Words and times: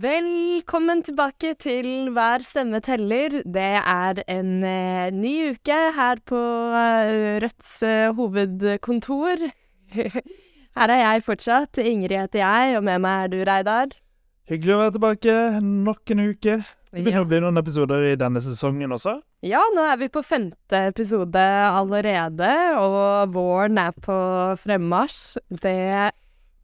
Velkommen 0.00 1.02
tilbake 1.04 1.50
til 1.60 2.08
Hver 2.14 2.40
stemme 2.46 2.78
teller. 2.80 3.34
Det 3.44 3.64
er 3.80 4.20
en 4.32 4.62
eh, 4.64 5.10
ny 5.12 5.50
uke 5.52 5.76
her 5.96 6.22
på 6.24 6.38
eh, 6.78 7.36
Rødts 7.42 7.68
eh, 7.84 8.06
hovedkontor. 8.16 9.42
her 10.78 10.94
er 10.94 11.02
jeg 11.02 11.26
fortsatt. 11.26 11.82
Ingrid 11.84 12.16
heter 12.16 12.40
jeg, 12.40 12.78
og 12.78 12.86
med 12.88 13.02
meg 13.04 13.26
er 13.26 13.32
du, 13.34 13.38
Reidar. 13.50 13.92
Hyggelig 14.48 14.72
å 14.78 14.80
være 14.86 14.96
tilbake 14.96 15.36
nok 15.68 16.14
en 16.16 16.24
uke. 16.30 16.56
Det 16.64 16.96
begynner 16.96 17.18
Ja. 17.20 17.26
å 17.26 17.30
bli 17.34 17.44
noen 17.44 17.60
episoder 17.60 18.08
i 18.08 18.16
denne 18.18 18.40
sesongen 18.40 18.96
også. 18.96 19.18
ja, 19.44 19.60
nå 19.76 19.84
er 19.84 19.98
vi 20.00 20.08
på 20.08 20.24
femte 20.24 20.86
episode 20.94 21.44
allerede, 21.68 22.48
og 22.80 23.34
våren 23.36 23.76
er 23.78 23.92
på 24.00 24.16
fremmarsj. 24.64 25.36
Det 25.60 25.76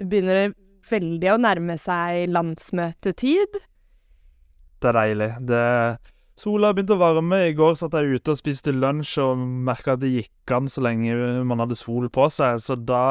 begynner 0.01 0.55
veldig 0.91 1.33
å 1.33 1.39
nærme 1.41 1.77
seg 1.81 2.31
landsmøtetid. 2.33 3.59
Det 4.81 4.91
er 4.91 4.99
deilig. 4.99 5.31
Det, 5.49 5.63
sola 6.39 6.71
har 6.71 6.77
begynt 6.77 6.95
å 6.95 7.01
varme. 7.01 7.41
I 7.49 7.55
går 7.57 7.77
satt 7.81 7.97
jeg 7.97 8.19
ute 8.19 8.35
og 8.35 8.41
spiste 8.41 8.75
lunsj 8.75 9.17
og 9.25 9.41
merka 9.69 9.97
at 9.97 10.03
det 10.05 10.13
gikk 10.15 10.57
an 10.57 10.69
så 10.71 10.85
lenge 10.85 11.17
man 11.49 11.65
hadde 11.65 11.79
sol 11.79 12.11
på 12.13 12.29
seg. 12.33 12.61
Så 12.63 12.79
da, 12.79 13.07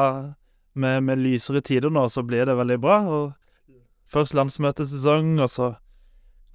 med, 0.78 1.02
med 1.08 1.22
lysere 1.22 1.64
tider 1.64 1.92
nå, 1.92 2.06
så 2.12 2.24
blir 2.26 2.48
det 2.48 2.56
veldig 2.58 2.78
bra. 2.82 3.00
Og 3.10 3.76
først 4.12 4.36
landsmøtesesong, 4.38 5.36
og 5.42 5.52
så 5.52 5.74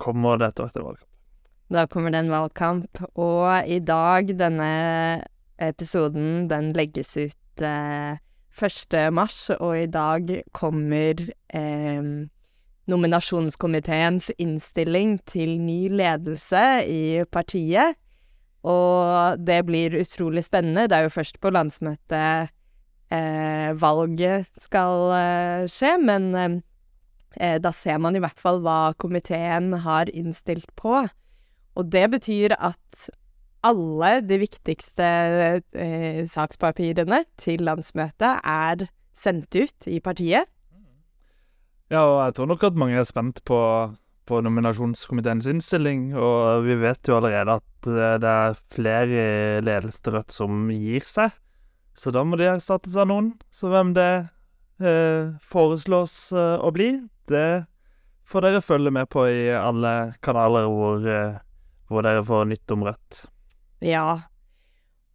kommer 0.01 0.39
det 0.41 0.51
etter 0.51 0.65
hvert 0.65 0.79
en 0.79 0.89
valgkamp. 0.89 1.07
Da 1.71 1.85
kommer 1.87 2.11
det 2.11 2.19
en 2.25 2.33
valgkamp, 2.33 2.99
og 3.15 3.69
i 3.71 3.77
dag, 3.79 4.27
denne 4.35 4.71
episoden, 5.61 6.49
den 6.51 6.73
legges 6.75 7.13
ut 7.15 7.63
eh, 7.63 8.17
1. 8.51 9.13
mars, 9.13 9.49
og 9.57 9.75
i 9.79 9.89
dag 9.89 10.29
kommer 10.53 11.21
eh, 11.53 12.07
nominasjonskomiteens 12.91 14.31
innstilling 14.41 15.19
til 15.29 15.57
ny 15.61 15.89
ledelse 15.93 16.63
i 16.87 17.03
partiet. 17.31 17.97
Og 18.67 19.39
det 19.41 19.63
blir 19.65 19.95
utrolig 20.01 20.43
spennende. 20.45 20.87
Det 20.89 20.97
er 20.97 21.07
jo 21.07 21.15
først 21.15 21.39
på 21.41 21.49
landsmøtet 21.53 22.51
eh, 23.11 23.71
valget 23.81 24.49
skal 24.61 25.15
eh, 25.17 25.63
skje, 25.71 25.95
men 26.01 26.29
eh, 27.39 27.57
da 27.61 27.71
ser 27.73 27.97
man 28.03 28.15
i 28.15 28.21
hvert 28.21 28.39
fall 28.39 28.61
hva 28.65 28.93
komiteen 29.01 29.73
har 29.85 30.11
innstilt 30.13 30.69
på. 30.79 31.03
Og 31.75 31.91
det 31.91 32.07
betyr 32.11 32.55
at 32.59 33.07
alle 33.67 34.11
de 34.25 34.39
viktigste 34.41 35.07
eh, 35.73 36.23
sakspapirene 36.29 37.23
til 37.41 37.63
landsmøtet 37.67 38.41
er 38.41 38.87
sendt 39.13 39.53
ut 39.55 39.87
i 39.89 39.99
partiet. 40.03 40.49
Ja, 41.91 42.05
og 42.07 42.17
jeg 42.23 42.37
tror 42.37 42.47
nok 42.53 42.63
at 42.63 42.79
mange 42.79 42.95
er 42.97 43.07
spent 43.07 43.41
på, 43.45 43.59
på 44.25 44.41
nominasjonskomiteens 44.45 45.49
innstilling. 45.51 46.11
Og 46.15 46.63
vi 46.65 46.77
vet 46.79 47.07
jo 47.07 47.17
allerede 47.19 47.59
at 47.59 47.89
eh, 47.91 48.17
det 48.23 48.31
er 48.31 48.61
flere 48.71 49.25
i 49.59 49.79
Rødt 49.81 50.31
som 50.31 50.69
gir 50.71 51.05
seg. 51.07 51.35
Så 51.97 52.13
da 52.15 52.23
må 52.23 52.39
de 52.39 52.47
erstattes 52.47 52.95
av 52.95 53.09
noen. 53.11 53.33
Så 53.51 53.69
hvem 53.69 53.91
det 53.97 54.11
eh, 54.79 55.35
foreslås 55.51 56.31
eh, 56.31 56.57
å 56.63 56.71
bli, 56.73 56.93
det 57.29 57.65
får 58.31 58.47
dere 58.47 58.63
følge 58.63 58.93
med 58.95 59.09
på 59.11 59.27
i 59.27 59.51
alle 59.51 60.15
kanaler 60.23 60.69
hvor, 60.71 61.03
eh, 61.03 61.37
hvor 61.91 62.07
dere 62.07 62.23
får 62.25 62.47
nytt 62.53 62.73
om 62.73 62.87
Rødt. 62.87 63.25
Ja. 63.81 64.21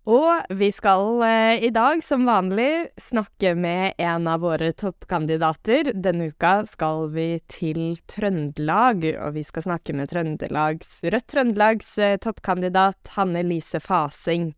Og 0.06 0.54
vi 0.54 0.68
skal 0.70 1.22
eh, 1.26 1.64
i 1.66 1.70
dag, 1.74 1.98
som 2.04 2.28
vanlig, 2.28 2.92
snakke 3.02 3.56
med 3.58 3.96
en 3.98 4.28
av 4.30 4.44
våre 4.44 4.68
toppkandidater. 4.78 5.90
Denne 5.98 6.28
uka 6.30 6.60
skal 6.68 7.08
vi 7.14 7.40
til 7.50 7.96
Trøndelag, 8.06 9.02
og 9.18 9.34
vi 9.34 9.42
skal 9.46 9.66
snakke 9.66 9.96
med 9.98 10.12
Trøndelags, 10.12 11.00
Rødt 11.02 11.26
Trøndelags 11.32 11.96
eh, 11.98 12.14
toppkandidat 12.22 13.16
Hanne 13.16 13.42
Lise 13.46 13.82
Fasing. 13.82 14.52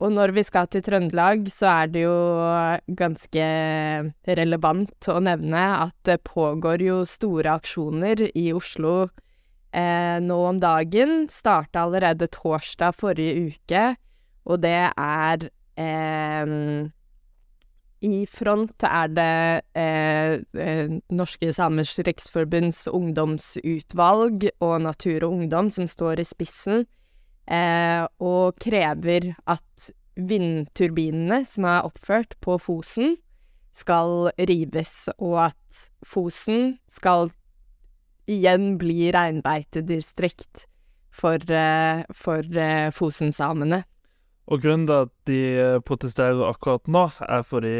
Og 0.00 0.14
når 0.14 0.32
vi 0.38 0.44
skal 0.46 0.70
til 0.70 0.84
Trøndelag, 0.86 1.50
så 1.52 1.66
er 1.72 1.90
det 1.90 2.04
jo 2.06 2.14
ganske 2.96 3.48
relevant 4.38 5.10
å 5.10 5.18
nevne 5.20 5.64
at 5.82 5.98
det 6.08 6.22
pågår 6.24 6.86
jo 6.86 7.02
store 7.08 7.58
aksjoner 7.58 8.22
i 8.32 8.46
Oslo 8.56 9.10
eh, 9.72 10.18
nå 10.22 10.38
om 10.48 10.60
dagen. 10.62 11.26
Starta 11.30 11.84
allerede 11.86 12.28
torsdag 12.32 12.96
forrige 12.98 13.50
uke, 13.50 13.84
og 14.46 14.62
det 14.64 14.90
er 14.90 15.46
eh, 15.80 16.54
I 18.00 18.24
front 18.30 18.86
er 18.88 19.10
det 19.12 19.38
eh, 19.76 20.40
eh, 20.56 20.94
Norske 21.12 21.52
Samers 21.52 21.98
Riksforbunds 21.98 22.86
ungdomsutvalg 22.88 24.48
og 24.60 24.76
Natur 24.86 25.26
og 25.26 25.32
Ungdom 25.38 25.70
som 25.70 25.88
står 25.90 26.22
i 26.22 26.28
spissen, 26.28 26.86
eh, 27.46 28.04
og 28.18 28.56
krever 28.62 29.34
at 29.46 29.90
vindturbinene 30.20 31.44
som 31.48 31.66
er 31.68 31.86
oppført 31.88 32.34
på 32.44 32.58
Fosen, 32.60 33.16
skal 33.72 34.32
rives, 34.50 35.06
og 35.22 35.36
at 35.46 35.84
Fosen 36.02 36.80
skal 36.90 37.30
igjen 38.28 38.74
bli 38.80 39.10
reinbeitedistrikt 39.14 40.66
for, 41.10 41.38
eh, 41.50 42.02
for 42.14 42.44
eh, 42.56 42.90
Fosen-samene. 42.94 43.84
Og 44.50 44.62
grunnen 44.64 44.86
til 44.88 45.04
at 45.06 45.12
de 45.30 45.40
eh, 45.62 45.78
protesterer 45.86 46.42
akkurat 46.48 46.88
nå, 46.90 47.06
er 47.22 47.46
fordi 47.46 47.74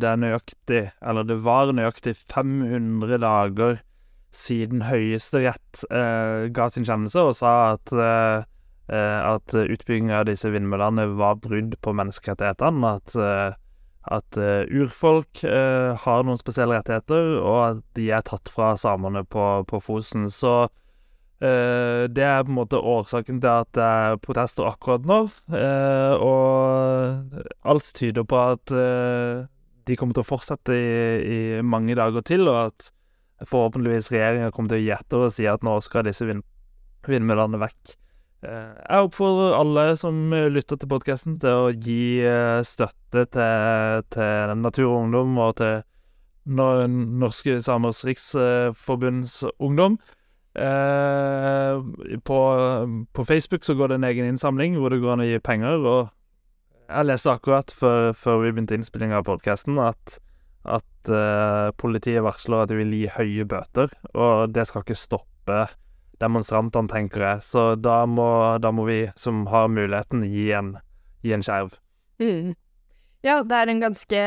det 0.00 0.08
er 0.08 0.20
nøyaktig, 0.20 0.82
eller 1.02 1.28
det 1.28 1.40
var 1.44 1.72
nøyaktig 1.76 2.16
500 2.24 3.20
dager 3.20 3.80
siden 4.30 4.84
Høyesterett 4.86 5.84
eh, 5.90 6.46
ga 6.54 6.68
sin 6.70 6.86
kjennelse 6.86 7.24
og 7.26 7.34
sa 7.38 7.54
at, 7.74 7.92
eh, 7.92 8.44
at 8.90 9.56
utbygging 9.58 10.12
av 10.14 10.28
disse 10.30 10.50
vindmøllene 10.52 11.08
var 11.18 11.40
brudd 11.42 11.76
på 11.82 11.94
menneskerettighetene. 11.98 12.94
At, 13.00 13.16
eh, 13.16 13.58
at 14.08 14.36
eh, 14.40 14.64
urfolk 14.72 15.42
eh, 15.44 15.92
har 16.04 16.24
noen 16.24 16.40
spesielle 16.40 16.78
rettigheter, 16.78 17.34
og 17.42 17.58
at 17.66 17.82
de 17.98 18.08
er 18.16 18.24
tatt 18.24 18.48
fra 18.52 18.72
samene 18.80 19.24
på, 19.28 19.48
på 19.68 19.82
Fosen. 19.84 20.30
Så 20.32 20.68
Eh, 21.40 22.04
det 22.12 22.20
er 22.20 22.42
på 22.44 22.52
en 22.52 22.58
måte 22.58 22.76
årsaken 22.76 23.38
til 23.40 23.48
at 23.48 23.68
det 23.72 23.84
er 23.84 24.18
protester 24.20 24.66
akkurat 24.68 25.06
nå. 25.08 25.22
Og 26.20 27.38
alt 27.72 27.92
tyder 27.96 28.26
på 28.28 28.40
at 28.52 28.74
de 29.88 29.96
kommer 29.96 30.16
til 30.16 30.20
å 30.24 30.28
fortsette 30.28 30.76
i, 30.76 30.90
i 31.24 31.38
mange 31.64 31.96
dager 31.96 32.20
til, 32.28 32.44
og 32.50 32.58
at 32.68 32.90
forhåpentligvis 33.48 34.12
regjeringa 34.12 34.52
kommer 34.52 34.74
til 34.74 34.82
å 34.82 34.84
gi 34.84 34.92
etter 34.92 35.24
og 35.24 35.32
si 35.32 35.48
at 35.48 35.64
nå 35.64 35.78
skal 35.80 36.04
disse 36.04 36.28
vind 36.28 36.44
vindmøllene 37.08 37.56
vekk. 37.62 37.96
Eh, 38.40 38.76
jeg 38.88 39.04
oppfordrer 39.04 39.52
alle 39.58 39.82
som 40.00 40.30
lytter 40.32 40.78
til 40.80 40.88
podkasten, 40.88 41.36
til 41.42 41.66
å 41.66 41.72
gi 41.74 42.22
eh, 42.24 42.60
støtte 42.64 43.26
til, 43.34 44.06
til 44.14 44.54
Natur 44.62 44.86
og 44.86 45.00
Ungdom 45.02 45.36
og 45.44 45.58
til 45.60 45.82
Norske 46.50 47.58
Samers 47.60 48.00
Riksforbunds 48.08 49.42
Ungdom. 49.60 49.98
Eh, 50.56 52.16
på, 52.24 52.38
på 53.12 53.26
Facebook 53.28 53.68
så 53.68 53.76
går 53.76 53.92
det 53.92 54.00
en 54.00 54.08
egen 54.08 54.32
innsamling 54.32 54.80
hvor 54.80 54.94
det 54.94 55.02
går 55.04 55.18
an 55.18 55.26
å 55.26 55.28
gi 55.28 55.42
penger, 55.44 55.84
og 55.84 56.88
jeg 56.88 57.06
leste 57.06 57.34
akkurat 57.34 57.70
før, 57.76 58.10
før 58.16 58.40
vi 58.40 58.54
begynte 58.54 58.80
innspilling 58.80 59.12
av 59.14 59.28
podkasten 59.28 59.76
at, 59.84 60.16
at 60.64 61.12
politiet 61.78 62.24
varsler 62.24 62.64
at 62.64 62.72
de 62.72 62.80
vil 62.80 62.96
gi 62.96 63.04
høye 63.14 63.46
bøter, 63.52 63.92
og 64.10 64.50
det 64.56 64.66
skal 64.66 64.82
ikke 64.82 64.98
stoppe 64.98 65.60
demonstrantene, 66.20 66.90
tenker 66.90 67.26
jeg. 67.26 67.44
Så 67.46 67.74
da 67.80 68.02
må, 68.08 68.28
da 68.62 68.72
må 68.74 68.86
vi 68.88 69.00
som 69.18 69.46
har 69.50 69.70
muligheten, 69.72 70.26
gi 70.28 70.50
en, 70.56 70.74
gi 71.24 71.34
en 71.36 71.44
skjerv. 71.46 71.78
Mm. 72.20 72.52
Ja, 73.24 73.40
det 73.44 73.56
er 73.56 73.72
en 73.72 73.82
ganske 73.82 74.20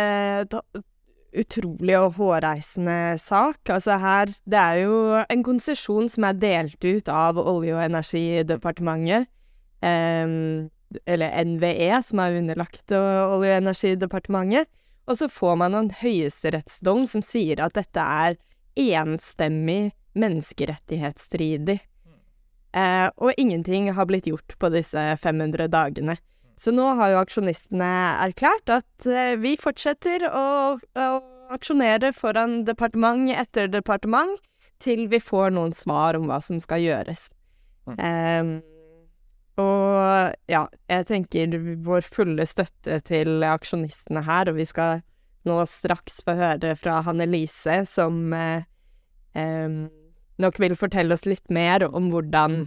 utrolig 1.33 1.95
og 1.97 2.17
hårreisende 2.19 3.17
sak. 3.21 3.61
Altså 3.69 3.97
her 3.97 4.33
Det 4.45 4.59
er 4.59 4.83
jo 4.83 5.23
en 5.23 5.43
konsesjon 5.45 6.09
som 6.09 6.27
er 6.29 6.37
delt 6.37 6.85
ut 6.85 7.09
av 7.09 7.39
Olje- 7.41 7.75
og 7.75 7.83
energidepartementet. 7.85 9.27
Um, 9.83 10.69
eller 11.09 11.33
NVE, 11.43 11.89
som 12.05 12.19
er 12.21 12.37
underlagt 12.37 12.91
Olje- 12.91 13.57
og 13.57 13.63
energidepartementet. 13.63 14.69
Og 15.07 15.17
så 15.19 15.27
får 15.27 15.57
man 15.59 15.75
en 15.75 15.91
høyesterettsdom 15.91 17.05
som 17.09 17.21
sier 17.25 17.59
at 17.59 17.73
dette 17.75 17.99
er 17.99 18.37
enstemmig 18.79 19.91
menneskerettighetsstridig. 20.15 21.79
Eh, 22.73 23.09
og 23.21 23.37
ingenting 23.37 23.91
har 23.93 24.07
blitt 24.09 24.27
gjort 24.29 24.55
på 24.59 24.69
disse 24.73 25.01
500 25.21 25.69
dagene. 25.73 26.17
Så 26.57 26.73
nå 26.73 26.85
har 26.97 27.13
jo 27.13 27.21
aksjonistene 27.21 27.91
erklært 28.23 28.69
at 28.73 29.07
eh, 29.09 29.35
vi 29.41 29.55
fortsetter 29.61 30.25
å, 30.29 30.47
å 30.77 31.07
aksjonere 31.53 32.13
foran 32.17 32.63
departement 32.65 33.29
etter 33.33 33.69
departement 33.69 34.37
til 34.83 35.07
vi 35.11 35.21
får 35.21 35.53
noen 35.55 35.73
svar 35.75 36.17
om 36.17 36.27
hva 36.29 36.39
som 36.43 36.59
skal 36.61 36.81
gjøres. 36.83 37.27
Em, 37.97 38.57
og 39.59 40.33
ja, 40.49 40.65
jeg 40.89 41.07
tenker 41.09 41.57
vår 41.85 42.05
fulle 42.13 42.45
støtte 42.49 42.99
til 43.07 43.43
aksjonistene 43.45 44.23
her, 44.25 44.49
og 44.49 44.57
vi 44.59 44.67
skal 44.67 45.03
nå 45.47 45.59
straks 45.69 46.21
få 46.25 46.35
høre 46.39 46.73
fra 46.79 47.01
Hanne 47.05 47.27
Lise, 47.29 47.83
som 47.89 48.33
eh, 48.35 48.65
em, 49.37 49.85
nok 50.41 50.59
vil 50.61 50.77
fortelle 50.79 51.13
oss 51.15 51.27
litt 51.29 51.45
mer 51.53 51.85
om 51.89 52.09
hvordan 52.13 52.65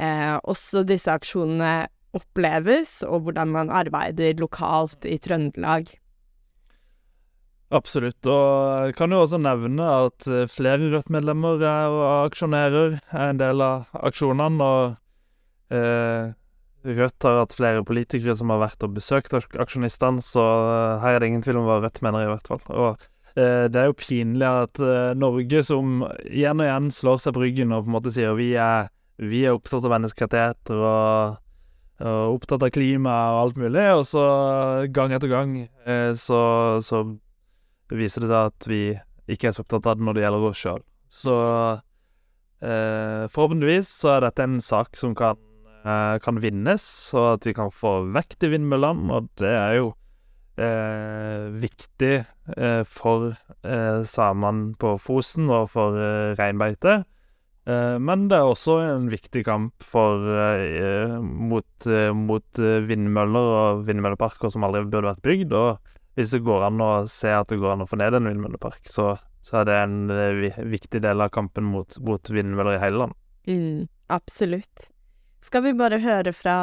eh, 0.00 0.36
også 0.42 0.84
disse 0.88 1.12
aksjonene 1.12 1.86
oppleves, 2.14 3.00
og 3.02 3.26
hvordan 3.26 3.52
man 3.54 3.72
arbeider 3.74 4.38
lokalt 4.38 5.06
i 5.08 5.18
Trøndelag. 5.18 5.90
Absolutt. 7.74 8.20
Og 8.28 8.86
jeg 8.86 8.94
kan 8.98 9.12
jo 9.12 9.22
også 9.24 9.40
nevne 9.42 9.86
at 10.06 10.28
eh, 10.30 10.46
flere 10.50 10.92
Rødt-medlemmer 10.92 11.62
er 11.64 11.94
og 11.94 12.04
aksjonerer, 12.28 12.98
er 13.10 13.32
en 13.32 13.40
del 13.40 13.64
av 13.64 13.88
aksjonene. 13.98 14.68
Og 14.68 15.74
eh, 15.74 16.34
Rødt 16.84 17.26
har 17.26 17.40
hatt 17.40 17.56
flere 17.56 17.84
politikere 17.86 18.36
som 18.38 18.52
har 18.52 18.60
vært 18.62 18.84
og 18.84 18.94
besøkt 18.98 19.34
aksjonistene, 19.34 20.22
så 20.22 20.44
eh, 20.44 21.02
her 21.02 21.16
er 21.16 21.24
det 21.24 21.32
ingen 21.32 21.44
tvil 21.46 21.62
om 21.62 21.68
hva 21.70 21.80
Rødt 21.82 22.02
mener, 22.04 22.26
i 22.26 22.30
hvert 22.30 22.52
fall. 22.52 22.62
Og 22.70 23.08
det 23.42 23.80
er 23.80 23.88
jo 23.90 23.96
pinlig 23.98 24.46
at 24.46 24.80
eh, 24.82 25.14
Norge, 25.18 25.64
som 25.66 26.04
igjen 26.28 26.60
og 26.60 26.68
igjen 26.68 26.90
slår 26.94 27.22
seg 27.22 27.34
på 27.34 27.42
ryggen 27.42 27.74
og 27.74 27.86
på 27.86 27.90
en 27.90 27.96
måte 27.96 28.12
sier 28.14 28.36
vi 28.38 28.52
er, 28.60 28.92
vi 29.18 29.42
er 29.46 29.56
opptatt 29.56 29.86
av 29.86 29.96
menneskerettigheter 29.96 30.84
og 30.84 31.40
og 32.02 32.40
opptatt 32.40 32.64
av 32.66 32.72
klima 32.74 33.12
og 33.32 33.40
alt 33.40 33.58
mulig, 33.62 33.84
og 33.94 34.02
så 34.08 34.22
gang 34.90 35.14
etter 35.14 35.30
gang 35.30 35.52
eh, 35.62 36.12
så, 36.18 36.40
så 36.82 37.04
viser 37.94 38.24
det 38.24 38.30
seg 38.32 38.50
at 38.50 38.66
vi 38.68 38.80
ikke 39.30 39.48
er 39.48 39.56
så 39.56 39.62
opptatt 39.62 39.86
av 39.86 39.98
det 39.98 40.06
når 40.06 40.16
det 40.16 40.24
gjelder 40.24 40.46
oss 40.48 40.62
sjøl. 40.64 40.82
Så 41.14 41.34
eh, 42.60 43.24
forhåpentligvis 43.30 43.92
så 44.02 44.16
er 44.16 44.26
dette 44.26 44.46
en 44.46 44.58
sak 44.64 44.98
som 44.98 45.14
kan, 45.16 45.38
eh, 45.84 46.16
kan 46.24 46.40
vinnes, 46.42 46.86
og 47.14 47.28
at 47.36 47.46
vi 47.48 47.54
kan 47.56 47.70
få 47.72 48.00
vekk 48.16 48.38
de 48.42 48.52
vindmøllene, 48.56 49.08
og 49.14 49.30
det 49.40 49.54
er 49.54 49.78
jo 49.78 49.92
eh, 49.92 50.03
viktig 50.54 52.14
eh, 52.56 52.82
for 52.86 53.32
eh, 53.66 54.04
samene 54.06 54.74
på 54.78 54.94
Fosen 55.02 55.50
og 55.50 55.72
for 55.74 55.98
eh, 55.98 56.36
reinbeite. 56.38 57.02
Men 57.64 58.26
det 58.28 58.36
er 58.36 58.44
også 58.44 58.74
en 58.84 59.06
viktig 59.08 59.40
kamp 59.46 59.80
for, 59.80 60.20
mot, 61.24 61.86
mot 62.12 62.58
vindmøller 62.60 63.46
og 63.54 63.86
vindmølleparker 63.86 64.52
som 64.52 64.66
aldri 64.68 64.82
burde 64.84 65.14
vært 65.14 65.22
bygd. 65.24 65.54
og 65.56 65.94
hvis 66.14 66.30
det 66.34 66.42
går 66.46 66.66
an 66.68 66.82
å 66.84 66.90
se 67.10 67.30
at 67.34 67.48
det 67.50 67.58
går 67.62 67.72
an 67.72 67.84
å 67.86 67.88
få 67.90 67.96
ned 67.98 68.14
en 68.14 68.28
vindmøllepark, 68.28 68.84
så, 68.86 69.14
så 69.42 69.62
er 69.62 69.70
det 69.70 69.78
en 69.80 69.96
uh, 70.12 70.60
viktig 70.70 71.00
del 71.02 71.24
av 71.24 71.32
kampen 71.34 71.66
mot, 71.66 71.96
mot 72.06 72.30
vindmøller 72.30 72.76
i 72.76 72.82
hele 72.82 73.00
landet. 73.00 73.18
Mm, 73.48 73.88
absolutt. 74.14 74.90
Skal 75.44 75.64
vi 75.66 75.74
bare 75.76 75.98
høre 76.04 76.36
fra 76.36 76.54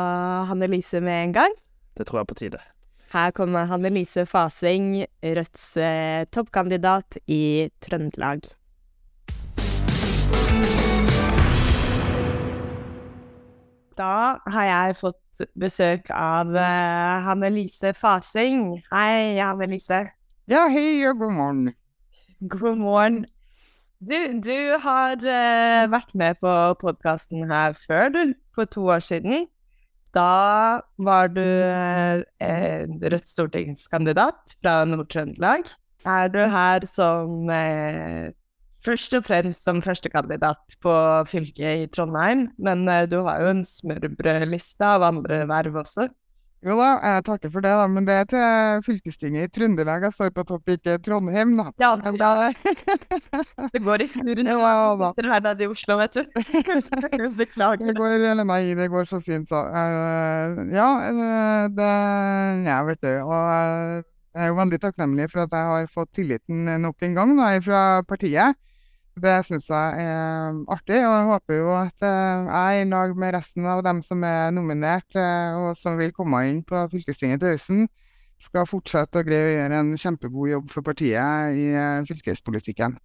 Hanne 0.50 0.70
Lise 0.72 1.04
med 1.04 1.26
en 1.26 1.36
gang? 1.36 1.58
Det 1.98 2.08
tror 2.08 2.22
jeg 2.22 2.28
er 2.28 2.32
på 2.32 2.40
tide. 2.40 2.62
Her 3.12 3.32
kommer 3.32 3.66
Hanne 3.68 3.90
Lise 3.90 4.24
Fasing, 4.26 5.06
Rødts 5.24 5.78
eh, 5.78 6.24
toppkandidat 6.32 7.18
i 7.28 7.68
Trøndelag. 7.84 8.46
Da 14.00 14.14
har 14.48 14.64
jeg 14.70 14.96
fått 15.02 15.44
besøk 15.60 16.08
av 16.16 16.56
eh, 16.56 17.28
Hanne 17.28 17.52
Lise 17.52 17.92
Fasing. 18.00 18.80
Hei, 18.94 19.36
Hanne 19.44 19.68
Lise. 19.74 20.06
Ja, 20.48 20.70
hei 20.72 21.04
og 21.12 21.20
god 21.20 21.36
morgen. 21.36 21.72
God 22.48 22.80
morgen. 22.80 23.26
Du, 24.00 24.16
du 24.40 24.80
har 24.88 25.20
eh, 25.20 25.84
vært 25.92 26.16
med 26.16 26.40
på 26.40 26.60
podkasten 26.80 27.44
her 27.52 27.76
før, 27.76 28.08
du, 28.16 28.22
for 28.56 28.72
to 28.72 28.88
år 28.96 29.04
siden. 29.04 29.51
Da 30.16 30.82
var 31.00 31.32
du 31.32 31.44
eh, 31.44 32.84
Rødt 33.02 33.30
stortingskandidat 33.32 34.58
fra 34.60 34.82
Nord-Trøndelag. 34.90 35.72
Er 36.06 36.32
du 36.34 36.40
her 36.52 36.86
som 36.90 37.50
eh, 37.54 38.32
først 38.84 39.14
og 39.16 39.28
fremst 39.28 39.64
som 39.64 39.82
førstekandidat 39.86 40.76
på 40.84 40.96
fylket 41.30 41.86
i 41.86 41.90
Trondheim, 41.94 42.50
men 42.60 42.84
eh, 42.90 43.06
du 43.08 43.22
har 43.28 43.44
jo 43.44 43.54
en 43.54 43.64
smørbrødliste 43.68 44.88
av 44.98 45.06
andre 45.12 45.46
verv 45.50 45.80
også. 45.84 46.10
Jo 46.62 46.76
da, 46.78 46.90
jeg 47.02 47.24
takker 47.26 47.50
for 47.50 47.66
det, 47.66 47.72
da, 47.74 47.86
men 47.90 48.06
det 48.06 48.14
er 48.14 48.28
til 48.30 48.84
fylkestinget 48.86 49.48
i 49.48 49.50
Trøndelag 49.50 50.04
jeg 50.06 50.14
står 50.14 50.30
på 50.36 50.44
topp, 50.46 50.70
ikke 50.70 51.00
Trondheim, 51.02 51.56
da. 51.58 51.72
Ja, 51.82 51.96
det 53.74 53.82
går 53.82 54.04
ikke 54.06 54.22
rundt 54.22 54.52
ja, 54.52 54.58
da. 55.00 55.10
her 55.18 55.42
nede 55.48 55.66
i 55.66 55.70
Oslo, 55.72 55.98
vet 55.98 56.20
du. 56.20 56.22
Beklager. 57.42 57.82
Det 57.82 57.96
går, 57.98 58.14
eller 58.30 58.46
nei, 58.46 58.62
det 58.78 58.92
går 58.94 59.10
så 59.10 59.18
fint, 59.26 59.50
så. 59.50 59.64
Uh, 59.74 60.62
ja, 60.70 60.88
det 61.74 61.92
Ja, 62.68 62.78
vet 62.86 63.02
du. 63.02 63.10
Og 63.26 63.42
jeg 63.42 64.46
er 64.46 64.54
jo 64.54 64.60
veldig 64.62 64.82
takknemlig 64.86 65.32
for 65.34 65.48
at 65.48 65.58
jeg 65.58 65.72
har 65.74 65.90
fått 65.90 66.14
tilliten 66.14 66.70
nok 66.86 67.10
en 67.10 67.18
gang 67.18 67.34
da, 67.42 67.56
fra 67.66 67.82
partiet. 68.06 68.54
Det 69.20 69.34
syns 69.44 69.68
jeg 69.68 70.04
er 70.06 70.60
artig, 70.72 71.02
og 71.04 71.12
jeg 71.12 71.26
håper 71.28 71.58
jo 71.58 71.72
at 71.76 72.06
eh, 72.08 72.46
jeg 72.48 72.84
i 72.86 72.86
lag 72.88 73.12
med 73.20 73.34
resten 73.36 73.66
av 73.68 73.82
dem 73.84 74.00
som 74.08 74.24
er 74.24 74.54
nominert, 74.56 75.18
eh, 75.20 75.58
og 75.60 75.76
som 75.76 75.98
vil 76.00 76.14
komme 76.16 76.40
inn 76.48 76.62
på 76.64 76.86
fylkestinget 76.94 77.44
til 77.44 77.52
høsten, 77.52 77.90
skal 78.42 78.70
fortsette 78.70 79.20
å 79.20 79.26
greie 79.28 79.50
å 79.50 79.54
gjøre 79.58 79.82
en 79.84 79.92
kjempegod 80.00 80.54
jobb 80.54 80.72
for 80.72 80.88
partiet 80.88 81.60
i 81.60 81.68
eh, 81.76 82.08
fylkespolitikken. 82.08 82.96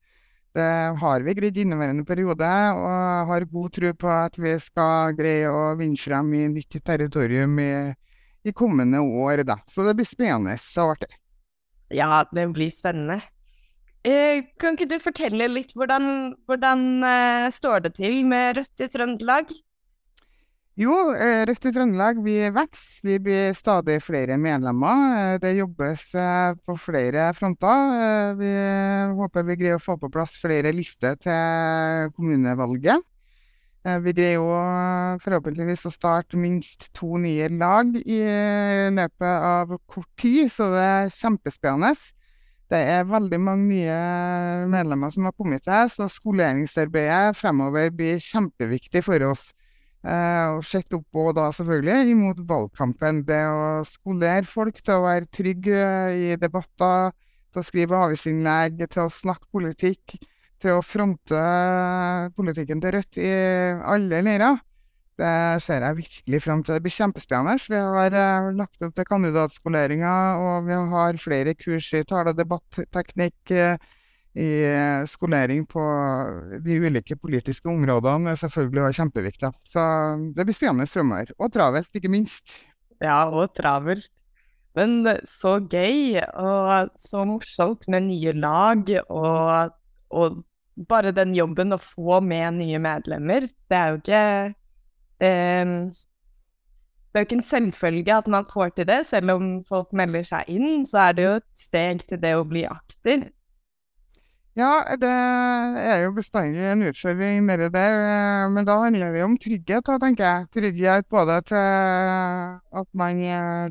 Det 0.56 0.70
har 1.02 1.26
vi 1.26 1.34
greid 1.36 1.58
inneværende 1.60 2.06
periode, 2.06 2.48
og 2.78 3.28
har 3.32 3.50
god 3.50 3.74
tro 3.74 3.92
på 4.06 4.08
at 4.14 4.38
vi 4.40 4.54
skal 4.62 5.18
greie 5.18 5.50
å 5.50 5.74
vinne 5.76 6.00
frem 6.00 6.30
i 6.38 6.46
nytt 6.54 6.78
territorium 6.86 7.58
i, 7.60 7.72
i 8.46 8.54
kommende 8.56 9.02
år. 9.02 9.42
Da. 9.44 9.58
Så 9.68 9.84
det 9.84 9.98
blir 9.98 10.08
spennende 10.08 10.54
og 10.54 10.94
artig. 10.94 11.10
Ja, 11.92 12.22
det 12.30 12.46
blir 12.54 12.70
spennende. 12.72 13.20
Eh, 14.06 14.44
kan 14.62 14.76
ikke 14.76 14.86
du 14.86 15.00
fortelle 15.02 15.48
litt 15.50 15.72
hvordan, 15.74 16.36
hvordan 16.46 16.82
uh, 17.02 17.46
står 17.50 17.88
det 17.88 17.96
til 17.96 18.20
med 18.28 18.54
Rødt 18.54 18.84
i 18.84 18.86
Trøndelag? 18.92 19.50
Jo, 20.78 20.94
eh, 21.16 21.42
Rødt 21.48 21.66
i 21.66 21.72
Trøndelag 21.74 22.20
vi 22.22 22.36
vokser. 22.54 23.00
Vi 23.08 23.16
blir 23.24 23.56
stadig 23.58 23.98
flere 24.04 24.36
medlemmer. 24.38 25.40
Det 25.42 25.56
jobbes 25.56 26.06
på 26.62 26.78
flere 26.78 27.32
fronter. 27.34 28.36
Vi 28.38 28.52
håper 29.18 29.48
vi 29.48 29.58
greier 29.58 29.80
å 29.80 29.82
få 29.82 29.98
på 29.98 30.12
plass 30.12 30.36
flere 30.38 30.70
lister 30.76 31.18
til 31.18 32.12
kommunevalget. 32.14 33.02
Vi 34.02 34.12
greier 34.18 34.38
jo 34.38 34.50
forhåpentligvis 35.22 35.86
å 35.86 35.94
starte 35.94 36.38
minst 36.38 36.90
to 36.94 37.16
nye 37.22 37.46
lag 37.54 37.94
i 38.02 38.20
løpet 38.94 39.48
av 39.50 39.78
kort 39.86 40.10
tid, 40.18 40.50
så 40.52 40.68
det 40.74 40.86
er 40.90 41.14
kjempespennende. 41.14 41.94
Det 42.66 42.78
er 42.82 43.04
veldig 43.06 43.38
mange 43.38 43.68
nye 43.68 43.96
medlemmer 44.72 45.12
som 45.14 45.28
har 45.28 45.34
kommet 45.38 45.62
til, 45.66 45.90
så 45.94 46.08
skoleringsarbeidet 46.10 47.36
fremover 47.38 47.92
blir 47.94 48.18
kjempeviktig 48.22 49.04
for 49.06 49.22
oss. 49.28 49.52
Eh, 50.06 50.46
og 50.54 50.64
sett 50.66 50.94
opp 50.94 51.18
og 51.18 51.32
da 51.38 51.48
selvfølgelig 51.54 52.12
imot 52.12 52.42
valgkampen. 52.46 53.22
Det 53.26 53.42
å 53.50 53.84
skolere 53.86 54.46
folk 54.46 54.78
til 54.82 54.98
å 54.98 55.06
være 55.06 55.30
trygge 55.34 55.84
i 56.14 56.34
debatter, 56.42 57.14
til 57.54 57.62
å 57.62 57.66
skrive 57.66 58.02
avisinnlegg, 58.08 58.82
til 58.90 59.06
å 59.06 59.14
snakke 59.14 59.46
politikk, 59.54 60.18
til 60.62 60.76
å 60.76 60.84
fronte 60.84 61.42
politikken 62.36 62.82
til 62.82 62.96
Rødt 62.96 63.18
i 63.22 63.32
alle 63.94 64.22
leirer. 64.26 64.58
Det 65.16 65.62
ser 65.64 65.80
jeg 65.80 65.96
virkelig 65.96 66.40
frem 66.44 66.62
til. 66.62 66.76
Det 66.76 66.84
blir 66.84 66.92
kjempespennende. 66.92 67.60
Vi 67.72 67.78
har 67.80 68.16
uh, 68.16 68.48
lagt 68.56 68.82
opp 68.84 68.96
til 68.96 69.06
kandidatskoleringer, 69.08 70.42
og 70.44 70.66
vi 70.66 70.80
har 70.92 71.20
flere 71.22 71.54
kurs 71.56 71.88
i 71.96 72.02
tale- 72.04 72.34
og 72.34 72.36
debatteknikk, 72.36 73.38
uh, 73.56 73.94
i 74.36 74.48
uh, 74.68 75.06
skolering 75.08 75.62
på 75.70 75.84
de 76.66 76.76
ulike 76.84 77.16
politiske 77.16 77.72
områdene. 77.72 78.34
Er 78.34 78.42
selvfølgelig 78.42 78.82
også 78.82 79.00
kjempeviktig. 79.00 79.52
Så 79.64 79.86
det 80.36 80.44
blir 80.44 80.58
spennende 80.58 80.90
fremover. 80.90 81.32
Og 81.40 81.52
travelt, 81.54 81.88
ikke 81.96 82.12
minst. 82.12 82.58
Ja, 83.00 83.24
og 83.24 83.54
travelt. 83.56 84.12
Men 84.76 85.00
så 85.24 85.54
gøy, 85.64 86.20
og 86.36 86.92
så 87.00 87.24
morsomt 87.24 87.88
med 87.88 88.04
nye 88.10 88.36
lag, 88.36 88.84
og, 89.08 89.72
og 90.12 90.42
bare 90.76 91.14
den 91.16 91.32
jobben 91.32 91.72
å 91.72 91.80
få 91.80 92.20
med 92.20 92.58
nye 92.58 92.80
medlemmer. 92.84 93.48
Det 93.48 93.78
er 93.78 93.94
jo 93.94 94.00
ikke 94.02 94.22
Um, 95.20 95.92
det 97.16 97.20
er 97.20 97.24
jo 97.24 97.28
ikke 97.30 97.38
en 97.38 97.46
selvfølge 97.48 98.12
at 98.12 98.26
man 98.28 98.44
får 98.52 98.74
til 98.76 98.88
det, 98.88 99.06
selv 99.08 99.30
om 99.32 99.44
folk 99.68 99.92
melder 99.96 100.24
seg 100.28 100.50
inn, 100.52 100.84
så 100.84 101.06
er 101.06 101.16
det 101.16 101.24
jo 101.24 101.30
et 101.38 101.46
steg 101.56 102.02
til 102.10 102.20
det 102.20 102.34
å 102.36 102.44
bli 102.44 102.66
aktiv. 102.68 103.22
Ja, 104.56 104.82
det 105.00 105.08
er 105.08 106.02
jo 106.04 106.12
bestandig 106.16 106.60
en 106.64 106.84
utfordring 106.88 107.42
nedi 107.44 107.68
der, 107.72 107.96
eh, 108.04 108.44
men 108.52 108.64
da 108.68 108.76
handler 108.80 109.12
det 109.12 109.24
om 109.24 109.36
trygghet, 109.40 109.88
tenker 110.00 110.24
jeg. 110.24 110.46
Trygghet 110.56 111.08
både 111.12 111.40
til 111.48 111.56
at 112.80 112.88
man 112.92 113.20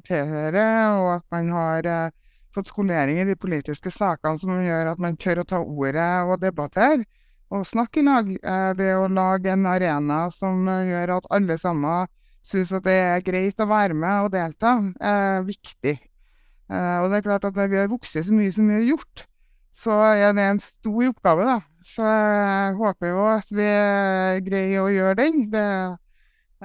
tilhører, 0.05 0.97
og 1.01 1.09
at 1.15 1.25
man 1.33 1.49
har 1.49 1.89
eh, 1.89 2.11
fått 2.53 2.69
skolering 2.69 3.21
i 3.21 3.27
de 3.29 3.35
politiske 3.35 3.93
sakene 3.93 4.41
som 4.41 4.57
gjør 4.61 4.91
at 4.93 5.01
man 5.01 5.17
tør 5.17 5.41
å 5.41 5.47
ta 5.49 5.61
ordet 5.61 6.09
og 6.25 6.41
debattere 6.41 7.05
å 7.53 7.61
snakke 7.67 8.01
i 8.01 8.05
lag. 8.05 8.31
Det 8.77 8.91
å 8.97 9.09
lage 9.11 9.51
en 9.53 9.67
arena 9.69 10.25
som 10.33 10.65
gjør 10.65 11.17
at 11.19 11.31
alle 11.35 11.57
sammen 11.61 12.09
syns 12.45 12.73
at 12.75 12.85
det 12.85 12.95
er 13.01 13.23
greit 13.25 13.61
å 13.61 13.69
være 13.69 13.95
med 13.97 14.27
og 14.27 14.33
delta, 14.35 14.77
er 15.01 15.45
viktig. 15.47 15.95
Eh, 16.69 16.97
og 17.01 17.11
det 17.11 17.19
er 17.19 17.25
klart 17.25 17.47
at 17.47 17.57
når 17.57 17.71
vi 17.71 17.79
har 17.81 17.91
vokst 17.91 18.17
så 18.17 18.33
mye 18.33 18.53
som 18.53 18.69
vi 18.69 18.79
har 18.79 18.87
gjort, 18.93 19.25
så 19.75 19.97
er 20.13 20.35
det 20.37 20.45
en 20.49 20.61
stor 20.63 21.09
oppgave, 21.09 21.45
da. 21.49 21.59
Så 21.85 22.05
jeg 22.05 22.75
håper 22.79 23.11
jo 23.11 23.25
at 23.29 23.51
vi 23.53 23.69
greier 24.47 24.85
å 24.85 24.93
gjøre 24.93 25.17
den. 25.19 25.43
Det, 25.53 25.65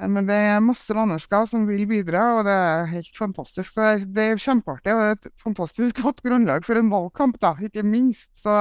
men 0.09 0.29
det 0.29 0.37
er 0.47 0.63
masse 0.65 0.95
mennesker 0.97 1.49
som 1.49 1.67
vil 1.69 1.83
bidra, 1.89 2.23
og 2.37 2.47
det 2.47 2.55
er 2.55 2.87
helt 2.95 3.19
fantastisk. 3.19 3.75
Det, 3.77 4.07
det 4.15 4.29
er 4.29 4.41
kjempeartig 4.41 4.95
og 4.95 5.03
det 5.03 5.09
er 5.09 5.19
et 5.19 5.29
fantastisk 5.43 6.01
godt 6.01 6.23
grunnlag 6.25 6.65
for 6.65 6.79
en 6.79 6.89
valgkamp, 6.93 7.37
da, 7.43 7.53
ikke 7.61 7.85
minst. 7.85 8.31
Så 8.41 8.55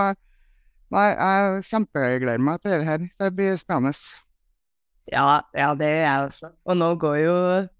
nei, 0.94 1.06
jeg 1.14 1.64
kjempegleder 1.70 2.42
meg 2.42 2.60
til 2.62 2.76
det 2.76 2.88
her. 2.88 3.06
Det 3.20 3.30
blir 3.36 3.56
spennende. 3.60 3.94
Ja, 5.10 5.40
ja, 5.56 5.72
det 5.74 5.88
er 5.88 6.00
jeg 6.04 6.28
også. 6.28 6.52
Og 6.66 6.78
nå 6.78 6.92
går 7.02 7.16
jo 7.24 7.36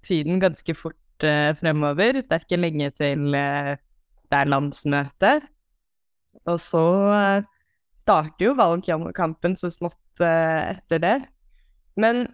tiden 0.06 0.40
ganske 0.42 0.74
fort 0.74 1.26
uh, 1.26 1.52
fremover. 1.58 2.20
Det 2.22 2.34
er 2.34 2.44
ikke 2.44 2.58
lenge 2.60 2.90
til 2.98 3.34
uh, 3.34 3.76
det 4.30 4.40
er 4.40 4.50
landsmøte. 4.50 5.32
Og 6.46 6.58
så 6.62 6.84
uh, 7.10 7.46
starter 8.02 8.48
jo 8.48 8.56
valgkampen 8.58 9.56
så 9.58 9.70
smått 9.70 9.96
etter 10.20 11.00
det. 11.00 11.16
Men 12.00 12.26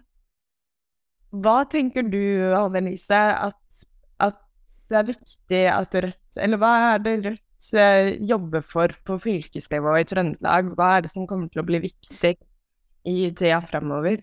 hva 1.35 1.61
tenker 1.69 2.07
du, 2.07 2.19
Anne 2.55 2.81
Elise, 2.81 3.17
at, 3.17 3.83
at 4.23 4.39
det 4.89 4.97
er 4.99 5.07
viktig 5.07 5.61
at 5.71 5.97
Rødt 6.03 6.39
Eller 6.39 6.59
hva 6.61 6.71
er 6.93 7.03
det 7.03 7.15
Rødt 7.25 7.46
eh, 7.73 8.15
jobber 8.29 8.61
for 8.61 8.93
på 9.05 9.17
fylkesnivå 9.23 9.95
i 9.99 10.05
Trøndelag? 10.07 10.73
Hva 10.77 10.97
er 10.97 11.05
det 11.05 11.11
som 11.11 11.27
kommer 11.29 11.49
til 11.49 11.63
å 11.63 11.67
bli 11.67 11.79
viktig 11.87 12.35
i 13.07 13.17
tida 13.31 13.59
fremover? 13.65 14.21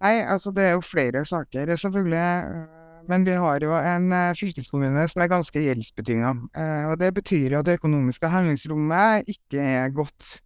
Nei, 0.00 0.14
altså 0.24 0.52
det 0.56 0.64
er 0.64 0.76
jo 0.76 0.84
flere 0.84 1.24
saker, 1.28 1.76
selvfølgelig. 1.76 2.26
øh, 2.50 3.08
Men 3.08 3.24
vi 3.24 3.32
har 3.32 3.58
jo 3.64 3.72
en 3.76 4.12
øh, 4.12 4.34
fylkeskommune 4.36 5.08
som 5.08 5.22
er 5.22 5.28
ganske 5.32 5.60
gjeldsbetinga. 5.64 6.30
Og 6.90 7.00
det 7.00 7.14
betyr 7.14 7.52
jo 7.52 7.58
at 7.58 7.66
det 7.66 7.78
økonomiske 7.80 8.28
handlingsrommet 8.28 9.28
ikke 9.28 9.60
er 9.60 9.88
godt. 9.90 10.40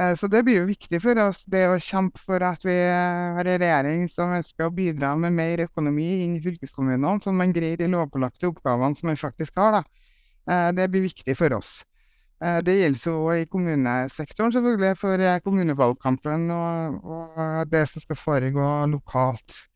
Eh, 0.00 0.14
Så 0.16 0.28
det 0.28 0.44
blir 0.44 0.58
jo 0.58 0.66
viktig 0.66 1.00
for 1.02 1.18
oss, 1.22 1.44
det 1.44 1.68
å 1.70 1.78
kjempe 1.78 2.18
for 2.18 2.42
at 2.42 2.64
vi 2.66 2.74
har 2.74 3.46
en 3.46 3.60
regjering 3.62 4.08
som 4.10 4.32
ønsker 4.34 4.66
å 4.66 4.74
bidra 4.74 5.14
med 5.16 5.32
mer 5.32 5.64
økonomi 5.68 6.08
inn 6.24 6.36
i 6.36 6.42
fylkeskommunene, 6.42 7.20
så 7.22 7.32
man 7.32 7.52
greier 7.54 7.78
de 7.78 7.86
lovpålagte 7.92 8.50
oppgavene 8.50 8.98
som 8.98 9.08
man 9.12 9.20
faktisk 9.20 9.56
har, 9.56 9.78
da. 9.78 9.82
Eh, 10.48 10.70
Det 10.72 10.88
blir 10.90 11.06
viktig 11.08 11.36
for 11.36 11.52
oss. 11.56 11.84
Eh, 12.42 12.60
Det 12.62 12.74
gjelder 12.78 13.10
jo 13.10 13.30
i 13.32 13.44
kommunesektoren, 13.46 14.52
selvfølgelig, 14.52 14.96
for 14.98 15.14
eh, 15.18 15.40
kommunevalgkampen 15.40 16.50
og, 16.50 17.04
og 17.04 17.70
det 17.70 17.88
som 17.88 18.02
skal 18.02 18.16
foregå 18.16 18.66
lokalt. 18.90 19.68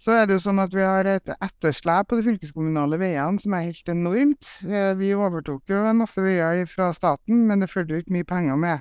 Så 0.00 0.12
er 0.16 0.26
det 0.26 0.38
jo 0.38 0.44
sånn 0.48 0.62
at 0.62 0.72
vi 0.72 0.80
har 0.80 1.04
et 1.04 1.28
etterslep 1.28 2.08
på 2.08 2.16
de 2.16 2.24
fylkeskommunale 2.24 2.96
veiene 2.98 3.38
som 3.38 3.52
er 3.52 3.66
helt 3.66 3.88
enormt. 3.92 4.48
Vi 4.96 5.10
overtok 5.12 5.68
jo 5.68 5.82
en 5.84 5.98
masse 6.00 6.22
veier 6.24 6.64
fra 6.64 6.88
staten, 6.96 7.42
men 7.46 7.60
det 7.60 7.68
fulgte 7.68 7.98
jo 7.98 8.00
ikke 8.00 8.14
mye 8.16 8.24
penger 8.24 8.56
med. 8.56 8.80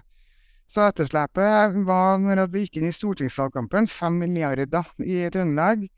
Så 0.70 0.86
etterslepet 0.88 1.76
var, 1.84 2.22
når 2.24 2.46
vi 2.54 2.64
gikk 2.64 2.80
inn 2.80 2.88
i 2.88 2.96
stortingsvalgkampen, 2.96 3.90
5 3.92 4.20
milliarder 4.22 4.86
i 5.04 5.26
Trøndelag. 5.34 5.90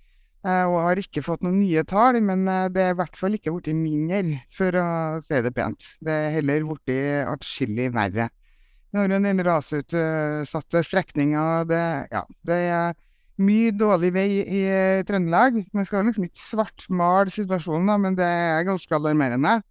Eh, 0.45 0.65
Og 0.65 0.77
har 0.86 1.01
ikke 1.01 1.24
fått 1.25 1.45
noen 1.45 1.60
nye 1.62 1.83
tall, 1.88 2.19
men 2.25 2.48
eh, 2.48 2.67
det 2.74 2.83
er 2.83 2.95
i 2.95 3.00
hvert 3.00 3.17
fall 3.19 3.38
ikke 3.38 3.53
blitt 3.55 3.75
mindre, 3.77 4.41
for 4.53 4.75
å 4.77 4.88
si 5.25 5.41
det 5.45 5.53
pent. 5.55 5.93
Det 6.01 6.17
er 6.27 6.36
heller 6.38 6.67
blitt 6.69 7.27
atskillig 7.31 7.91
verre. 7.95 8.29
Vi 8.91 9.00
har 9.00 9.13
en 9.15 9.24
del 9.24 9.39
rasutsatte 9.48 10.83
strekninger. 10.83 11.65
Det, 11.69 11.83
ja, 12.12 12.25
det 12.48 12.57
er 12.67 12.98
mye 13.41 13.71
dårlig 13.71 14.12
vei 14.13 14.27
i 14.41 14.62
eh, 14.67 15.03
Trøndelag. 15.07 15.62
Man 15.74 15.88
skal 15.88 16.05
liksom 16.07 16.27
ikke 16.27 16.41
svartmale 16.41 17.33
situasjonen, 17.33 17.88
da, 17.89 18.00
men 18.01 18.17
det 18.19 18.27
er 18.27 18.65
ganske 18.67 18.98
alarmerende. 18.98 19.62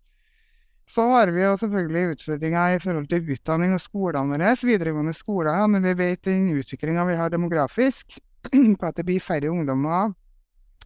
Så 0.90 1.04
har 1.12 1.30
vi 1.30 1.44
jo 1.44 1.52
selvfølgelig 1.60 2.16
utfordringer 2.16 2.74
i 2.74 2.80
forhold 2.82 3.06
til 3.10 3.28
utdanning 3.36 3.76
og 3.76 3.82
skolene 3.82 4.34
våre, 4.34 4.56
videregående 4.58 5.14
skoler, 5.14 5.60
men 5.70 5.84
vi 5.86 5.94
vet 6.00 6.24
den 6.26 6.48
utviklinga 6.56 7.04
vi 7.06 7.18
har 7.20 7.30
demografisk, 7.30 8.18
på 8.80 8.88
at 8.88 8.96
det 8.96 9.06
blir 9.06 9.22
færre 9.22 9.52
ungdommer, 9.52 10.10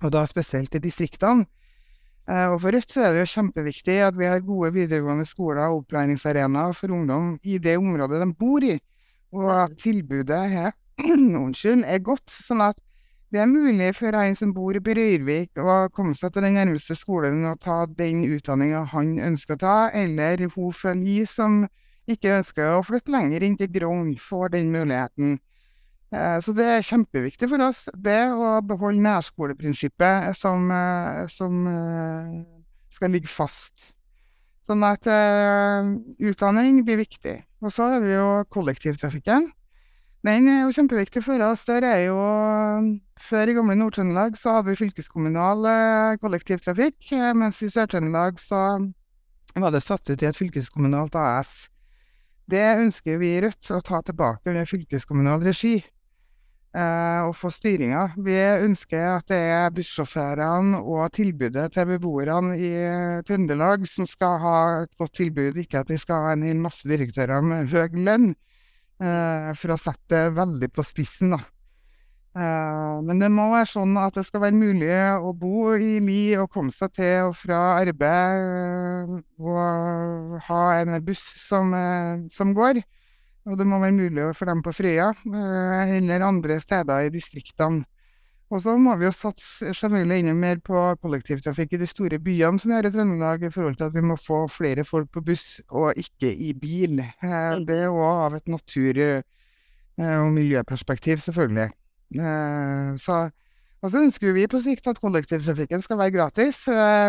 og 0.02 0.12
da 0.14 0.24
spesielt 0.26 0.74
i 0.74 0.82
distriktene. 0.82 1.46
Eh, 2.28 2.48
Og 2.48 2.60
for 2.60 2.72
Rødt 2.72 2.92
så 2.92 3.04
er 3.04 3.12
det 3.12 3.24
jo 3.24 3.32
kjempeviktig 3.34 3.98
at 4.06 4.16
vi 4.16 4.26
har 4.26 4.40
gode 4.40 4.72
videregående 4.72 5.26
skoler 5.28 5.68
og 5.68 5.82
opplæringsarenaer 5.82 6.72
for 6.72 6.92
ungdom 6.92 7.38
i 7.42 7.58
det 7.58 7.76
området 7.78 8.22
de 8.22 8.34
bor 8.34 8.64
i, 8.64 8.78
og 9.32 9.50
at 9.64 9.76
tilbudet 9.78 10.30
er, 10.30 10.72
unnskyld, 11.44 11.84
er 11.84 11.98
godt, 11.98 12.30
sånn 12.30 12.64
at 12.64 12.80
det 13.34 13.40
er 13.42 13.50
mulig 13.50 13.88
for 13.98 14.14
en 14.14 14.36
som 14.38 14.52
bor 14.54 14.76
i 14.78 14.80
Røyrvik 14.80 15.58
å 15.58 15.88
komme 15.90 16.14
seg 16.14 16.32
til 16.32 16.44
den 16.46 16.54
nærmeste 16.54 16.94
skolen 16.94 17.42
og 17.50 17.58
ta 17.64 17.80
den 17.90 18.20
utdanninga 18.30 18.84
han 18.92 19.16
ønsker 19.18 19.56
å 19.56 19.62
ta, 19.64 19.78
eller 19.90 20.46
hun 20.54 20.70
fra 20.72 20.92
Li 20.94 21.24
som 21.26 21.64
ikke 22.06 22.36
ønsker 22.38 22.76
å 22.76 22.84
flytte 22.86 23.10
lenger 23.10 23.42
inn 23.42 23.56
til 23.58 23.72
Grong, 23.74 24.12
får 24.20 24.54
den 24.54 24.70
muligheten. 24.70 25.40
Eh, 26.14 26.38
Så 26.40 26.54
det 26.54 26.66
er 26.68 26.84
kjempeviktig 26.86 27.48
for 27.50 27.62
oss, 27.64 27.88
det 27.98 28.20
å 28.30 28.60
beholde 28.62 29.02
nærskoleprinsippet 29.02 30.36
som, 30.38 30.70
eh, 30.70 31.26
som 31.26 31.66
eh, 31.66 32.44
skal 32.94 33.10
ligge 33.10 33.30
fast. 33.30 33.90
Sånn 34.64 34.80
at 34.86 35.04
utdanning 36.24 36.78
blir 36.86 36.96
viktig. 36.96 37.34
Og 37.60 37.68
så 37.68 37.90
har 37.90 38.00
vi 38.00 38.14
jo 38.14 38.46
kollektivtrafikken. 38.48 39.50
Den 40.24 40.48
er 40.48 40.62
jo 40.62 40.72
kjempeviktig 40.72 41.20
for 41.20 41.36
oss. 41.44 41.66
Der 41.68 41.84
er 41.84 42.06
jo 42.06 42.16
Før 43.20 43.48
i 43.48 43.52
gamle 43.54 43.76
Nord-Trøndelag 43.76 44.38
så 44.40 44.56
hadde 44.56 44.72
vi 44.72 44.80
fylkeskommunal 44.80 46.18
kollektivtrafikk, 46.18 47.12
mens 47.36 47.60
i 47.62 47.68
Sør-Trøndelag 47.68 48.40
så 48.40 48.62
var 49.54 49.70
det 49.70 49.82
satt 49.84 50.08
ut 50.10 50.22
i 50.22 50.26
et 50.26 50.36
fylkeskommunalt 50.36 51.14
AS. 51.14 51.68
Det 52.50 52.64
ønsker 52.80 53.20
vi 53.20 53.36
i 53.36 53.40
Rødt 53.44 53.70
å 53.70 53.80
ta 53.84 54.00
tilbake 54.02 54.50
under 54.50 54.66
fylkeskommunal 54.68 55.44
regi 55.44 55.76
og 56.74 57.36
få 57.38 57.52
styringa. 57.54 58.08
Vi 58.18 58.34
ønsker 58.34 59.04
at 59.20 59.28
det 59.30 59.38
er 59.54 59.70
bussjåførene 59.74 60.80
og 60.82 61.12
tilbudet 61.14 61.68
til 61.76 61.86
beboerne 61.92 62.56
i 62.58 62.70
eh, 62.80 63.22
Trøndelag 63.26 63.86
som 63.86 64.08
skal 64.10 64.40
ha 64.42 64.56
et 64.82 64.96
godt 64.98 65.14
tilbud, 65.20 65.60
ikke 65.62 65.84
at 65.84 65.92
vi 65.92 66.00
skal 66.02 66.26
ha 66.26 66.34
en 66.34 66.42
hel 66.42 66.58
masse 66.58 66.88
direktører 66.90 67.46
med 67.46 67.70
høy 67.70 67.94
lønn, 67.94 68.32
eh, 68.98 69.50
for 69.60 69.74
å 69.74 69.78
sette 69.78 70.10
det 70.10 70.34
veldig 70.34 70.70
på 70.74 70.82
spissen, 70.86 71.36
da. 71.36 71.44
Eh, 72.34 72.94
men 73.06 73.20
det 73.22 73.30
må 73.30 73.46
være 73.52 73.70
sånn 73.70 73.94
at 74.02 74.16
det 74.18 74.24
skal 74.26 74.42
være 74.42 74.58
mulig 74.58 74.90
å 75.22 75.30
bo 75.38 75.68
i 75.78 76.00
Li 76.02 76.34
og 76.34 76.50
komme 76.50 76.74
seg 76.74 76.90
til 76.98 77.28
og 77.28 77.36
fra 77.38 77.60
arbeid, 77.84 78.48
eh, 78.50 79.14
og 79.38 80.40
ha 80.48 80.62
en 80.80 80.98
buss 81.06 81.22
som, 81.38 81.70
eh, 81.78 82.26
som 82.34 82.50
går. 82.56 82.82
Og 83.44 83.58
det 83.60 83.66
må 83.68 83.76
være 83.82 83.92
mulig 83.92 84.30
for 84.38 84.48
dem 84.48 84.62
på 84.64 84.72
Frøya, 84.72 85.10
eh, 85.28 85.96
eller 85.98 86.24
andre 86.24 86.56
steder 86.62 87.04
i 87.04 87.12
distriktene. 87.12 87.84
Og 88.52 88.60
så 88.62 88.76
må 88.78 88.94
vi 89.00 89.06
jo 89.08 89.12
satse 89.12 89.72
selvfølgelig 89.74 90.18
enda 90.22 90.34
mer 90.36 90.60
på 90.64 90.80
kollektivtrafikk 91.02 91.74
i 91.74 91.80
de 91.80 91.88
store 91.88 92.18
byene 92.22 92.60
som 92.60 92.70
vi 92.70 92.76
har 92.76 92.86
i 92.86 92.92
Trøndelag, 92.92 93.42
i 93.42 93.50
forhold 93.50 93.76
til 93.80 93.88
at 93.88 93.94
vi 93.96 94.04
må 94.04 94.16
få 94.20 94.44
flere 94.52 94.84
folk 94.84 95.10
på 95.12 95.22
buss, 95.24 95.60
og 95.70 95.96
ikke 95.98 96.30
i 96.30 96.52
bil. 96.52 97.00
Eh, 97.00 97.56
Det 97.66 97.78
er 97.82 97.88
òg 97.88 98.26
av 98.26 98.34
et 98.34 98.46
natur- 98.48 99.00
eh, 99.00 99.22
og 99.98 100.32
miljøperspektiv, 100.32 101.18
selvfølgelig. 101.22 101.70
Så 103.00 103.30
og 103.84 103.90
så 103.90 104.00
ønsker 104.00 104.32
vi 104.32 104.46
på 104.46 104.58
sikt 104.64 104.86
at 104.86 105.00
kollektivtrafikken 105.00 105.82
skal 105.82 105.98
være 105.98 106.14
gratis, 106.14 106.62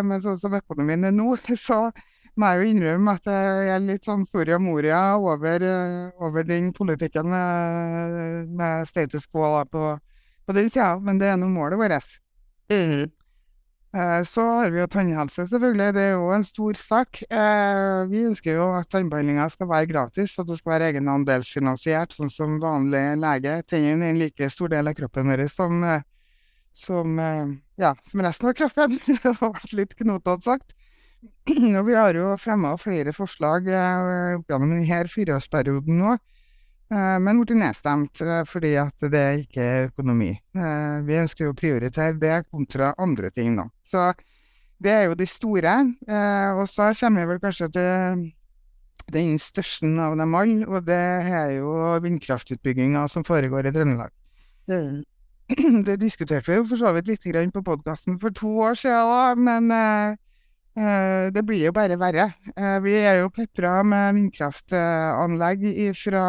men 0.04 0.20
sånn 0.22 0.39
som 0.42 0.51
økonomien 0.58 1.06
er 1.06 1.12
nå, 1.15 1.38
så 1.56 1.92
må 2.36 2.51
jeg 2.51 2.62
jo 2.62 2.72
innrømme 2.74 3.13
at 3.18 3.30
jeg 3.32 3.70
er 3.75 3.84
litt 3.84 4.08
sånn 4.08 4.25
Soria 4.27 4.58
Moria 4.60 5.01
over, 5.18 5.63
eh, 5.63 6.10
over 6.20 6.44
den 6.48 6.72
politikken 6.75 7.30
med, 7.32 8.50
med 8.51 8.88
status 8.92 9.27
quo 9.32 9.51
på, 9.72 9.92
på 10.46 10.56
den 10.58 10.70
sida, 10.70 10.96
men 11.00 11.22
det 11.22 11.32
er 11.32 11.38
nå 11.39 11.48
målet 11.51 11.80
vårt. 11.80 12.18
Mm. 12.72 13.06
Eh, 13.96 14.24
Så 14.27 14.44
har 14.44 14.70
vi 14.74 14.82
jo 14.82 14.88
tannhelse, 14.92 15.46
selvfølgelig. 15.48 15.94
Det 15.96 16.01
er 16.04 16.15
jo 16.18 16.32
en 16.36 16.44
stor 16.44 16.74
sak. 16.75 17.22
Eh, 17.30 18.01
Vi 18.12 18.25
ønsker 18.27 18.58
jo 18.58 18.65
at 18.75 18.89
tannbehandlinga 18.92 19.48
skal 19.54 19.70
være 19.70 19.88
gratis, 19.94 20.34
at 20.39 20.50
det 20.50 20.58
skal 20.60 20.74
være 20.74 20.89
egenandelsfinansiert, 20.92 22.12
sånn 22.18 22.34
som 22.34 22.58
vanlig 22.60 23.06
lege. 23.22 23.62
Tennene 23.70 24.10
er 24.10 24.15
en 24.15 24.20
like 24.20 24.50
stor 24.51 24.74
del 24.75 24.92
av 24.92 24.98
kroppen 24.98 25.32
vår 25.32 25.46
som, 25.48 25.84
eh, 25.84 26.04
som, 26.74 27.20
eh, 27.20 27.56
ja, 27.80 27.94
som 28.12 28.20
resten 28.27 28.50
av 28.51 28.58
kroppen. 28.60 29.00
Det 29.08 29.22
har 29.24 29.39
vært 29.54 29.74
litt 29.80 29.96
knotete 29.96 30.44
sagt. 30.44 30.75
Og 31.80 31.84
vi 31.86 31.94
har 31.94 32.18
jo 32.18 32.32
fremma 32.42 32.74
flere 32.82 33.14
forslag 33.14 33.68
eh, 33.70 34.38
opp 34.40 34.50
gjennom 34.50 34.72
denne 34.74 35.12
fireårsperioden 35.12 36.00
nå, 36.02 36.16
eh, 36.90 37.18
men 37.22 37.42
blitt 37.42 37.60
nedstemt 37.60 38.22
eh, 38.26 38.42
fordi 38.50 38.74
at 38.82 39.08
det 39.14 39.26
ikke 39.44 39.66
er 39.66 39.92
økonomi. 39.92 40.32
Vi 41.06 41.20
ønsker 41.22 41.46
jo 41.46 41.54
å 41.54 41.60
prioritere 41.60 42.18
det 42.22 42.40
kontra 42.50 42.94
andre 42.98 43.30
ting, 43.30 43.54
nå. 43.58 43.68
Så 43.86 44.10
det 44.82 44.92
er 44.92 45.06
jo 45.06 45.18
de 45.18 45.28
store. 45.30 45.76
Og 46.58 46.66
så 46.68 46.90
kommer 47.00 47.24
vi 47.24 47.30
vel 47.30 47.44
kanskje 47.44 47.70
til 47.78 48.26
den 49.14 49.38
største 49.40 49.88
av 50.02 50.18
dem 50.18 50.36
alle, 50.36 50.66
og 50.66 50.88
det 50.88 51.00
er 51.30 51.54
jo 51.60 51.72
vindkraftutbygginga 52.04 53.06
som 53.12 53.24
foregår 53.28 53.70
i 53.70 53.74
Trøndelag. 53.76 54.12
Mm. 54.68 55.04
Det 55.86 56.00
diskuterte 56.02 56.50
vi 56.50 56.58
jo 56.58 56.66
for 56.72 56.82
så 56.82 56.92
vidt 56.96 57.12
litt 57.12 57.54
på 57.54 57.64
podkasten 57.64 58.18
for 58.20 58.34
to 58.34 58.50
år 58.66 58.74
siden 58.82 59.14
òg, 59.14 59.44
men 59.46 60.18
det 60.75 61.44
blir 61.48 61.70
jo 61.70 61.74
bare 61.75 61.96
verre. 62.00 62.29
Eh, 62.51 62.79
vi 62.84 62.98
er 63.00 63.22
jo 63.22 63.32
pepra 63.32 63.77
med 63.88 64.17
vindkraftanlegg 64.17 65.62
fra 65.96 66.24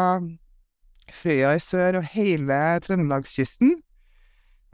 Frøya 1.11 1.55
i 1.55 1.63
sør 1.63 1.99
og 1.99 2.07
hele 2.13 2.59
Trøndelagskysten. 2.85 3.73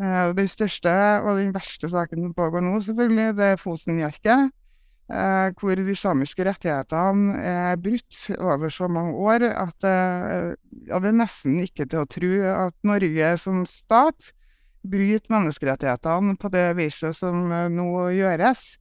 Eh, 0.01 0.33
den 0.37 0.49
største 0.49 0.93
og 1.23 1.39
den 1.41 1.53
verste 1.55 1.89
saken 1.89 2.21
som 2.21 2.35
pågår 2.37 2.61
nå, 2.61 2.75
selvfølgelig, 2.85 3.37
det 3.39 3.47
er 3.53 3.61
Fosen-Njarke. 3.61 4.43
hvor 5.59 5.75
de 5.75 5.95
samiske 5.95 6.45
rettighetene 6.47 7.35
er 7.43 7.75
brutt 7.75 8.29
over 8.39 8.69
så 8.69 8.87
mange 8.87 9.13
år 9.13 9.43
at 9.51 9.83
ja, 9.83 10.99
det 10.99 11.09
er 11.09 11.17
nesten 11.17 11.59
ikke 11.59 11.85
til 11.85 11.99
å 11.99 12.07
tro 12.07 12.29
at 12.47 12.73
Norge 12.87 13.33
som 13.37 13.65
stat 13.67 14.31
bryter 14.81 15.27
menneskerettighetene 15.29 16.37
på 16.39 16.49
det 16.49 16.77
viset 16.79 17.19
som 17.19 17.51
nå 17.51 17.89
gjøres. 18.15 18.79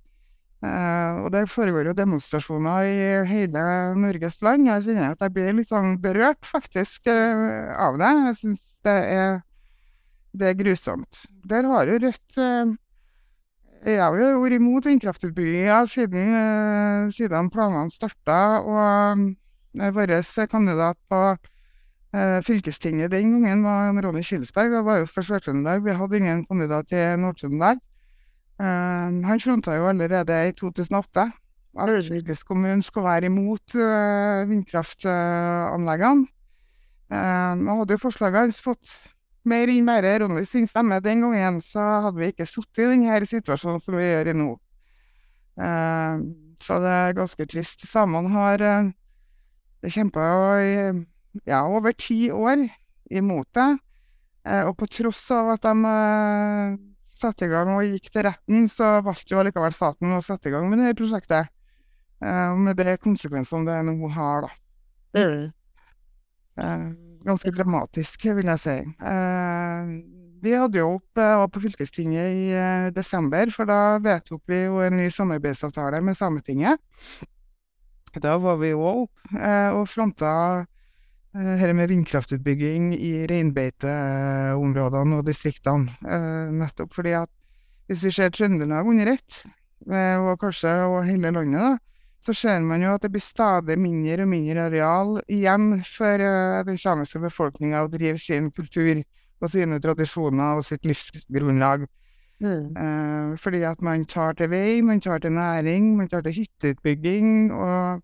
Uh, 0.63 1.25
og 1.25 1.33
det 1.35 1.49
foregår 1.51 1.89
jo 1.91 1.95
demonstrasjoner 1.99 2.87
i 2.87 3.07
hele 3.27 3.63
Norges 3.99 4.37
land. 4.47 4.69
Jeg 4.69 4.85
kjenner 4.85 5.17
at 5.17 5.25
jeg 5.27 5.35
blir 5.35 5.57
litt 5.59 5.73
sånn 5.73 5.97
berørt, 6.03 6.39
faktisk, 6.47 7.09
uh, 7.11 7.73
av 7.75 7.99
det. 7.99 8.11
Jeg 8.29 8.39
syns 8.39 8.69
det 8.87 8.99
det 10.33 10.49
er 10.49 10.57
grusomt. 10.57 11.27
Der 11.45 11.67
har 11.69 11.91
jo 11.91 11.99
Rødt 12.01 12.39
uh, 12.39 12.71
Jeg 13.83 13.99
har 13.99 14.15
jo 14.17 14.39
vært 14.39 14.57
imot 14.57 14.87
vindkraftutbygginga 14.87 15.81
siden, 15.91 16.31
siden 17.11 17.51
planene 17.51 17.91
starta. 17.91 18.63
Og 18.63 19.25
vår 19.97 20.15
kandidat 20.47 20.97
på 21.11 21.23
fylkestinget 22.47 23.11
den 23.11 23.43
gangen 23.43 23.65
var 23.67 23.99
Ronny 24.05 24.23
Kilsberg 24.23 24.77
og 24.79 24.87
var 24.87 25.03
jo 25.03 25.11
for 25.11 25.27
Sør-Trøndelag. 25.27 25.83
Vi 25.83 25.97
hadde 25.99 26.21
ingen 26.21 26.45
kandidat 26.47 26.93
til 26.93 27.19
Nord-Trøndelag. 27.19 27.83
Um, 28.63 29.23
han 29.27 29.41
fronta 29.43 29.75
jo 29.75 29.89
allerede 29.91 30.37
i 30.47 30.53
2008 30.55 31.25
at 31.83 31.91
fylkeskommunen 32.07 32.83
skulle 32.85 33.09
være 33.09 33.27
imot 33.27 33.75
uh, 33.75 34.45
vindkraftanleggene. 34.47 36.29
Um, 37.13 37.67
og 37.69 37.81
hadde 37.83 37.97
jo 37.97 38.03
forslaget 38.05 38.39
hans 38.39 38.61
fått 38.63 38.93
mer 39.49 39.69
enn 39.73 39.89
bare 39.89 40.15
Ronny 40.23 40.45
sin 40.47 40.69
stemme 40.71 41.01
den 41.03 41.25
gangen, 41.25 41.59
så 41.61 41.83
hadde 42.07 42.21
vi 42.21 42.31
ikke 42.31 42.47
sittet 42.47 42.85
i 42.85 42.91
denne 42.93 43.27
situasjonen 43.27 43.83
som 43.83 43.99
vi 43.99 44.07
gjør 44.07 44.31
i 44.31 44.37
nå. 44.39 44.53
Um, 45.59 46.23
så 46.63 46.79
det 46.85 46.93
er 47.01 47.19
ganske 47.19 47.49
trist. 47.51 47.83
Samene 47.91 48.31
har 48.37 48.63
uh, 48.63 48.93
kjempa 49.83 50.29
i 50.63 50.71
ja, 51.49 51.65
over 51.67 51.99
ti 51.99 52.31
år 52.31 52.69
imot 53.11 53.51
det. 53.59 53.73
Uh, 54.47 54.69
og 54.71 54.77
på 54.79 54.87
tross 54.87 55.27
av 55.35 55.57
at 55.57 55.67
de 55.67 55.75
uh, 55.83 56.79
satte 57.23 57.47
i 57.47 57.51
gang 57.53 57.71
og 57.73 57.87
gikk 57.87 58.11
til 58.13 58.27
retten, 58.27 58.69
så 58.71 58.99
valgte 59.07 59.35
jo 59.35 59.41
allikevel 59.43 59.75
staten 59.75 60.15
å 60.17 60.23
sette 60.25 60.51
i 60.51 60.55
gang 60.55 60.69
med 60.71 60.83
det 60.83 60.97
prosjektet. 60.99 61.51
Uh, 62.23 62.55
med 62.55 62.79
de 62.79 62.95
konsekvensene 63.03 63.67
det 63.67 63.81
nå 63.89 64.11
har, 64.15 64.47
da. 64.47 64.51
Mm. 65.19 65.49
Uh, 66.59 66.85
ganske 67.27 67.51
dramatisk, 67.55 68.29
vil 68.39 68.51
jeg 68.53 68.63
si. 68.63 68.77
Uh, 69.03 69.97
vi 70.43 70.55
hadde 70.59 70.79
jo 70.81 70.97
opp 70.97 71.21
på 71.55 71.63
fylkestinget 71.63 72.35
i 72.35 72.47
desember, 72.95 73.51
for 73.55 73.71
da 73.71 73.99
vedtok 74.03 74.43
vi 74.51 74.65
jo 74.65 74.81
en 74.83 74.97
ny 74.99 75.07
samarbeidsavtale 75.15 76.01
med 76.03 76.19
Sametinget. 76.19 76.83
Da 78.19 78.35
var 78.43 78.59
vi 78.59 78.73
jo 78.73 78.83
opp 78.83 79.37
og 79.79 79.85
fronta 79.87 80.33
dette 81.33 81.73
med 81.73 81.89
vindkraftutbygging 81.89 82.91
i 82.93 83.13
reinbeiteområdene 83.31 85.21
og 85.21 85.29
distriktene. 85.29 85.95
Nettopp 86.53 86.93
fordi 86.93 87.15
at 87.17 87.31
hvis 87.89 88.03
vi 88.05 88.13
ser 88.15 88.33
Trøndelag 88.33 88.87
under 88.89 89.15
ett, 89.15 89.39
og 89.89 90.37
kanskje 90.41 90.75
og 90.87 91.01
hele 91.07 91.33
landet, 91.33 91.61
da, 91.61 91.73
så 92.23 92.35
ser 92.37 92.61
man 92.63 92.85
jo 92.85 92.93
at 92.95 93.03
det 93.03 93.11
blir 93.11 93.25
stadig 93.25 93.79
mindre 93.81 94.23
og 94.23 94.31
mindre 94.31 94.69
areal 94.69 95.17
igjen 95.27 95.81
for 95.89 96.23
den 96.69 96.79
samiske 96.79 97.19
befolkninga 97.25 97.83
å 97.83 97.91
drive 97.91 98.21
sin 98.23 98.53
kultur 98.55 99.01
og 99.43 99.51
sine 99.51 99.81
tradisjoner 99.83 100.61
og 100.61 100.67
sitt 100.69 100.87
livsgrunnlag. 100.87 101.89
Mm. 102.43 102.77
Eh, 102.77 103.35
fordi 103.39 103.65
at 103.67 103.83
man 103.83 104.05
tar 104.07 104.39
til 104.39 104.51
vei, 104.51 104.83
man 104.83 105.01
tar 105.03 105.23
til 105.23 105.35
næring, 105.35 105.97
man 105.97 106.09
tar 106.11 106.23
til 106.27 106.41
hytteutbygging, 106.41 107.51
og 107.55 108.03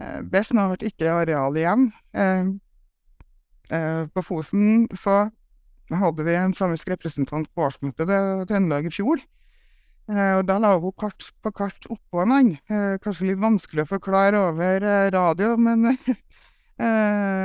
eh, 0.00 0.20
det 0.28 0.40
er 0.40 0.46
snart 0.48 0.84
ikke 0.84 1.16
areal 1.22 1.56
igjen. 1.56 1.88
Eh, 2.12 2.44
Eh, 2.44 2.44
på 3.68 4.22
Fosen 4.24 4.84
så 5.00 5.28
hadde 5.92 6.24
vi 6.24 6.34
en 6.36 6.54
samisk 6.56 6.88
representant 6.92 7.48
på 7.52 7.64
årsmøtet 7.66 8.08
til 8.08 8.44
Trøndelag 8.48 8.88
i 8.88 8.92
fjor. 8.94 9.22
Eh, 10.12 10.34
og 10.36 10.44
da 10.48 10.58
la 10.60 10.74
hun 10.76 10.92
kart 11.00 11.30
på 11.40 11.52
kart 11.56 11.86
oppå 11.88 12.24
en 12.24 12.34
annen. 12.36 12.58
Eh, 12.68 12.96
kanskje 13.04 13.30
litt 13.30 13.40
vanskelig 13.40 13.86
å 13.86 13.92
forklare 13.94 14.42
over 14.50 14.84
radio, 15.14 15.54
men 15.56 15.94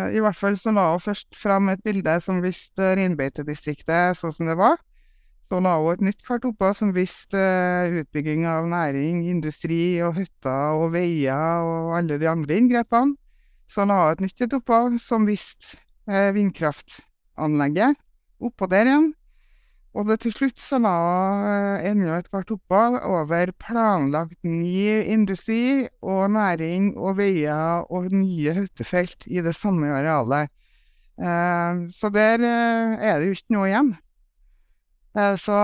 i 0.10 0.22
hvert 0.24 0.38
fall 0.40 0.56
så 0.58 0.74
la 0.74 0.90
hun 0.92 1.04
først 1.04 1.36
fram 1.38 1.70
et 1.70 1.84
bilde 1.86 2.16
som 2.24 2.42
viste 2.44 2.94
reinbeitedistriktet 2.98 4.18
sånn 4.20 4.36
som 4.36 4.50
det 4.50 4.58
var. 4.60 4.80
Så 5.50 5.62
la 5.64 5.78
hun 5.80 5.96
et 5.96 6.04
nytt 6.10 6.26
kart 6.26 6.46
oppå 6.46 6.74
som 6.78 6.92
viste 6.94 7.40
utbygging 8.02 8.44
av 8.50 8.68
næring, 8.70 9.24
industri 9.32 9.98
og 10.06 10.18
hytter 10.20 10.78
og 10.78 10.92
veier 10.98 11.64
og 11.66 11.96
alle 11.98 12.20
de 12.22 12.28
andre 12.30 12.60
inngrepene. 12.60 13.16
Så 13.70 13.86
la 13.88 14.04
hun 14.04 14.18
et 14.18 14.26
nytt 14.28 14.44
et 14.46 14.58
oppå 14.58 14.82
som 15.02 15.30
viste 15.30 15.78
eh, 15.78 15.89
vindkraftanlegget 16.10 17.98
oppå 18.40 18.68
der 18.72 18.90
igjen. 18.90 19.10
Og 19.98 20.06
det 20.06 20.20
til 20.22 20.34
slutt 20.36 20.62
så 20.62 20.78
la 20.82 20.96
eh, 21.50 21.88
enda 21.90 22.20
et 22.20 22.28
kvart 22.30 22.52
oppå 22.54 22.82
over 23.10 23.52
planlagt 23.58 24.38
ny 24.46 25.02
industri 25.02 25.88
og 26.06 26.30
næring 26.36 26.92
og 26.98 27.18
veier 27.18 27.88
og 27.90 28.12
nye 28.14 28.54
hyttefelt 28.60 29.26
i 29.26 29.42
det 29.46 29.56
samme 29.58 29.90
arealet. 29.90 30.54
Eh, 31.18 31.82
så 31.96 32.14
der 32.14 32.46
eh, 32.46 33.08
er 33.10 33.18
det 33.18 33.32
jo 33.32 33.40
ikke 33.40 33.58
noe 33.58 33.72
igjen. 33.72 33.92
Eh, 35.18 35.36
så 35.42 35.58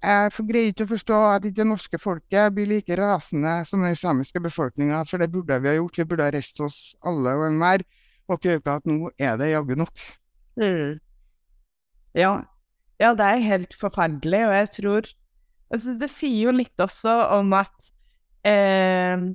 jeg 0.00 0.32
greier 0.48 0.72
ikke 0.72 0.88
å 0.88 0.94
forstå 0.94 1.16
at 1.34 1.44
ikke 1.44 1.60
det 1.60 1.68
norske 1.68 2.00
folket 2.00 2.54
blir 2.56 2.70
like 2.70 2.96
rasende 2.96 3.58
som 3.68 3.84
den 3.84 3.94
samiske 3.94 4.40
befolkninga, 4.40 5.04
for 5.04 5.20
det 5.20 5.28
burde 5.28 5.60
vi 5.60 5.68
ha 5.68 5.76
gjort. 5.76 6.00
Vi 6.00 6.08
burde 6.08 6.30
ha 6.30 6.32
reist 6.32 6.64
oss 6.64 6.96
alle 7.04 7.36
og 7.36 7.50
enhver 7.50 7.84
og 8.30 8.40
tenke 8.44 8.78
at 8.78 8.86
nå 8.88 9.10
er 9.18 9.36
det 9.40 9.52
jaggu 9.52 9.76
nok. 9.78 10.06
Mm. 10.60 10.98
Ja. 12.18 12.32
ja, 13.00 13.12
det 13.14 13.26
er 13.26 13.46
helt 13.46 13.76
forferdelig, 13.78 14.40
og 14.48 14.54
jeg 14.56 14.70
tror 14.74 15.10
altså, 15.70 15.94
Det 16.00 16.10
sier 16.10 16.48
jo 16.48 16.56
litt 16.56 16.82
også 16.82 17.12
om 17.36 17.52
at 17.54 17.90
eh, 18.46 19.28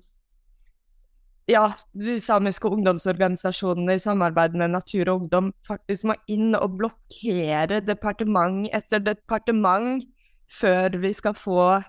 ja, 1.51 1.65
de 1.93 2.17
samiske 2.23 2.69
ungdomsorganisasjonene 2.73 3.95
i 3.95 4.01
samarbeid 4.01 4.57
med 4.57 4.73
Natur 4.73 5.11
og 5.11 5.23
Ungdom 5.23 5.51
faktisk 5.67 6.09
må 6.09 6.17
inn 6.31 6.57
og 6.57 6.79
blokkere 6.81 7.81
departement 7.85 8.65
etter 8.73 9.03
departement 9.05 10.03
før 10.51 10.97
vi 11.01 11.13
skal 11.13 11.37
få 11.37 11.81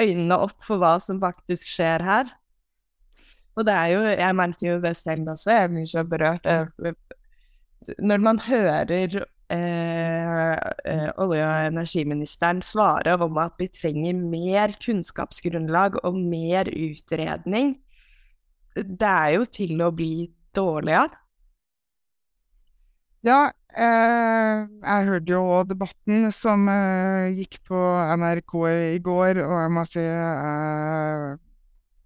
øynene 0.00 0.38
opp 0.40 0.56
for 0.64 0.80
hva 0.80 0.96
som 1.02 1.20
faktisk 1.22 1.68
skjer 1.68 2.04
her. 2.04 2.32
Og 3.56 3.66
det 3.68 3.74
er 3.74 3.86
jo 3.92 4.00
Jeg 4.00 4.36
merker 4.36 4.68
jo 4.70 4.80
det 4.80 4.96
selv 4.96 5.28
også, 5.34 5.50
jeg 5.50 5.70
blir 5.70 5.86
så 5.86 6.04
berørt. 6.04 6.46
Eh, 6.46 6.94
når 7.98 8.18
man 8.22 8.38
hører 8.38 8.92
eh, 9.50 10.56
eh, 10.84 11.08
olje- 11.18 11.46
og 11.46 11.66
energiministeren 11.66 12.62
svare 12.62 13.16
om 13.20 13.38
at 13.38 13.58
vi 13.58 13.68
trenger 13.68 14.14
mer 14.14 14.76
kunnskapsgrunnlag 14.84 15.98
og 16.04 16.16
mer 16.16 16.70
utredning, 16.70 17.76
det 18.76 19.08
er 19.08 19.34
jo 19.36 19.44
til 19.44 19.82
å 19.82 19.90
bli 19.92 20.30
dårlig 20.56 20.96
av. 21.02 21.18
Ja, 23.22 23.52
eh, 23.78 24.62
jeg 24.82 25.06
hørte 25.06 25.30
jo 25.30 25.42
debatten 25.68 26.32
som 26.34 26.64
eh, 26.66 27.30
gikk 27.36 27.60
på 27.68 27.78
NRK 28.18 28.54
i 28.96 28.98
går, 29.04 29.38
og 29.44 29.54
jeg 29.60 29.72
må 29.76 29.84
si 29.86 30.02
eh, 30.02 31.51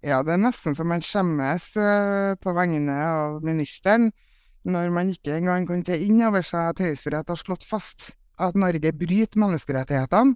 ja, 0.07 0.21
det 0.23 0.37
er 0.37 0.39
nesten 0.39 0.75
så 0.77 0.85
man 0.87 1.03
skjemmes 1.03 1.73
uh, 1.75 2.35
på 2.39 2.53
vegne 2.55 2.95
av 2.95 3.41
ministeren 3.43 4.11
når 4.67 4.91
man 4.95 5.11
ikke 5.11 5.35
engang 5.35 5.67
kan 5.67 5.83
ta 5.87 5.95
inn 5.99 6.21
over 6.27 6.43
seg 6.43 6.73
at 6.73 6.81
Høyesterett 6.83 7.31
har 7.31 7.39
slått 7.39 7.65
fast 7.67 8.11
at 8.39 8.57
Norge 8.59 8.91
bryter 8.93 9.39
menneskerettighetene, 9.41 10.35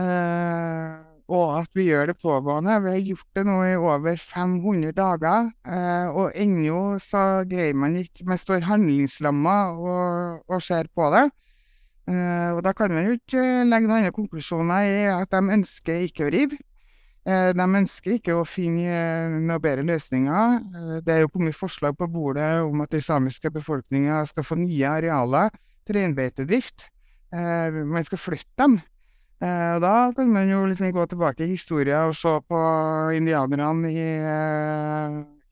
uh, 0.00 0.94
og 1.28 1.58
at 1.58 1.76
vi 1.76 1.84
gjør 1.90 2.08
det 2.08 2.16
pågående. 2.22 2.78
Vi 2.84 2.92
har 2.94 3.02
gjort 3.10 3.36
det 3.36 3.44
nå 3.46 3.56
i 3.68 3.74
over 3.76 4.16
500 4.16 4.94
dager, 4.96 5.50
uh, 5.68 6.08
og 6.12 6.32
ennå 6.36 6.80
så 7.04 7.44
greier 7.48 7.76
man 7.76 7.98
ikke 8.00 8.28
Man 8.28 8.40
står 8.40 8.64
handlingslamma 8.68 9.58
og, 9.76 10.44
og 10.48 10.64
ser 10.64 10.88
på 10.94 11.12
det. 11.14 11.28
og 12.08 12.62
da 12.64 12.72
kan 12.72 12.90
man 12.90 13.04
jo 13.04 13.18
ikke 13.18 13.42
legge 13.68 13.84
noen 13.84 13.98
andre 13.98 14.12
konklusjoner 14.16 14.86
i 14.88 15.02
at 15.12 15.28
de 15.28 15.56
ønsker 15.58 16.08
ikke 16.08 16.24
å 16.24 16.32
rive. 16.32 16.56
Eh, 17.28 17.50
de 17.52 17.64
ønsker 17.80 18.14
ikke 18.16 18.36
å 18.38 18.44
finne 18.48 18.88
eh, 18.88 19.32
noen 19.34 19.60
bedre 19.60 19.84
løsninger. 19.84 20.52
Eh, 20.58 20.92
det 21.04 21.14
er 21.14 21.24
jo 21.24 21.32
kommet 21.32 21.56
forslag 21.56 21.96
på 21.98 22.08
bordet 22.08 22.62
om 22.64 22.80
at 22.80 22.94
den 22.94 23.04
samiske 23.04 23.50
befolkninga 23.52 24.22
skal 24.30 24.46
få 24.48 24.56
nye 24.56 24.88
arealer 24.88 25.52
til 25.84 25.98
reinbeitedrift. 25.98 26.88
Man 27.28 28.06
skal 28.06 28.20
flytte 28.20 28.56
dem. 28.56 28.78
Og 29.44 29.82
da 29.84 29.90
kan 30.16 30.30
man 30.32 30.48
jo 30.48 30.62
liksom 30.64 30.94
gå 30.96 31.02
tilbake 31.10 31.44
i 31.44 31.50
historien 31.50 32.08
og 32.08 32.16
se 32.16 32.30
på 32.48 32.60
indianerne 33.12 33.90
i, 33.92 34.06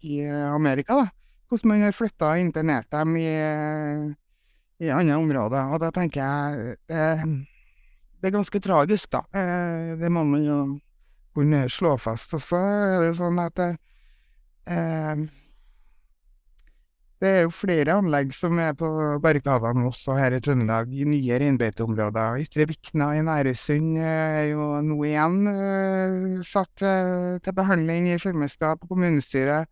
i 0.08 0.16
Amerika, 0.24 0.96
da. 1.02 1.10
Hvordan 1.46 1.70
man 1.74 1.84
har 1.84 1.96
flytta 1.96 2.30
og 2.32 2.46
internert 2.46 2.88
dem 2.96 3.12
i, 3.20 3.28
i 4.80 4.88
andre 4.88 5.20
områder. 5.20 5.68
Og 5.76 5.84
da 5.84 5.92
tenker 5.92 6.24
jeg 6.24 6.78
det, 6.88 7.04
det 8.16 8.30
er 8.30 8.36
ganske 8.38 8.64
tragisk, 8.64 9.12
da. 9.12 9.22
Det 10.00 10.12
må 10.16 10.24
man 10.32 10.48
jo 10.48 10.58
kunne 11.36 11.66
slå 11.72 11.96
fast. 12.00 12.34
Og 12.36 12.42
så 12.44 12.60
er 12.60 13.04
det 13.04 13.16
sånn 13.18 13.40
at 13.42 13.60
eh, 13.62 15.26
det 17.16 17.28
er 17.32 17.46
jo 17.46 17.52
flere 17.54 17.94
anlegg 17.96 18.34
som 18.36 18.58
er 18.60 18.74
på 18.76 18.88
barrikadene 19.24 19.86
også 19.88 20.18
her 20.18 20.34
i 20.36 20.40
Trøndelag, 20.44 20.90
i 20.92 21.06
nye 21.08 21.38
reinbeiteområder. 21.40 22.42
Ytre 22.44 22.66
Vikna 22.68 23.14
i 23.16 23.22
Nærøysund 23.24 23.96
er 24.04 24.50
jo 24.50 24.66
nå 24.84 24.98
igjen 25.08 25.38
eh, 25.54 26.44
satt 26.44 26.84
eh, 26.84 27.38
til 27.40 27.56
behandling 27.56 28.10
i 28.12 28.20
formannskap 28.20 28.84
og 28.84 28.92
kommunestyre. 28.92 29.62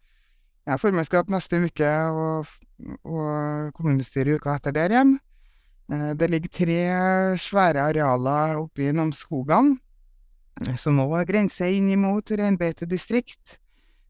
Ja, 0.65 0.79
formannskap 0.81 1.29
neste 1.29 1.61
uke 1.61 1.93
og, 2.17 2.49
og 3.05 3.77
kommunestyre 3.77 4.39
uka 4.39 4.57
etter 4.57 4.73
der 4.73 4.97
igjen. 4.97 5.17
Uh, 5.93 6.15
det 6.17 6.31
ligger 6.33 6.49
tre 6.49 6.79
svære 7.37 7.83
arealer 7.91 8.57
oppe 8.57 8.87
i 8.87 8.93
Namsskogan, 8.97 9.75
som 10.79 10.97
nå 10.99 11.09
grenser 11.27 11.73
inn 11.75 11.91
mot 12.01 12.31
reinbeitedistrikt. 12.31 13.59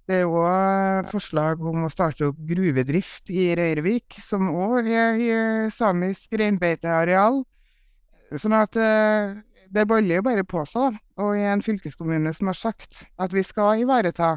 Det 0.04 0.20
er 0.20 0.28
òg 0.28 1.08
forslag 1.08 1.62
om 1.64 1.86
å 1.86 1.92
starte 1.92 2.28
opp 2.28 2.40
gruvedrift 2.44 3.30
i 3.32 3.54
Røyrvik, 3.56 4.18
som 4.20 4.50
òg 4.52 4.90
er 4.92 5.16
i 5.16 5.30
samisk 5.72 6.36
reinbeiteareal. 6.36 7.40
Sånn 8.36 8.56
at 8.58 8.76
eh, 8.76 9.38
det 9.72 9.86
baller 9.88 10.20
jo 10.20 10.26
bare 10.26 10.44
på 10.44 10.64
seg, 10.68 10.98
og 11.16 11.38
i 11.38 11.46
en 11.48 11.64
fylkeskommune 11.64 12.34
som 12.36 12.50
har 12.50 12.58
sagt 12.58 13.06
at 13.16 13.32
vi 13.32 13.44
skal 13.46 13.80
ivareta 13.80 14.34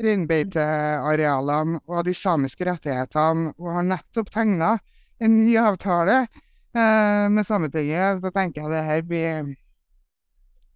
reinbeitearealene 0.00 1.80
og 1.90 2.06
de 2.06 2.14
samiske 2.14 2.68
rettighetene, 2.68 3.50
og 3.58 3.74
har 3.74 3.88
nettopp 3.90 4.30
tegna 4.32 4.76
en 5.20 5.34
ny 5.42 5.56
avtale 5.60 6.22
eh, 6.22 7.26
med 7.34 7.44
Sametinget, 7.48 8.22
så 8.22 8.32
tenker 8.32 8.62
jeg 8.62 8.72
det 8.72 8.86
her 8.86 9.04
blir 9.10 9.50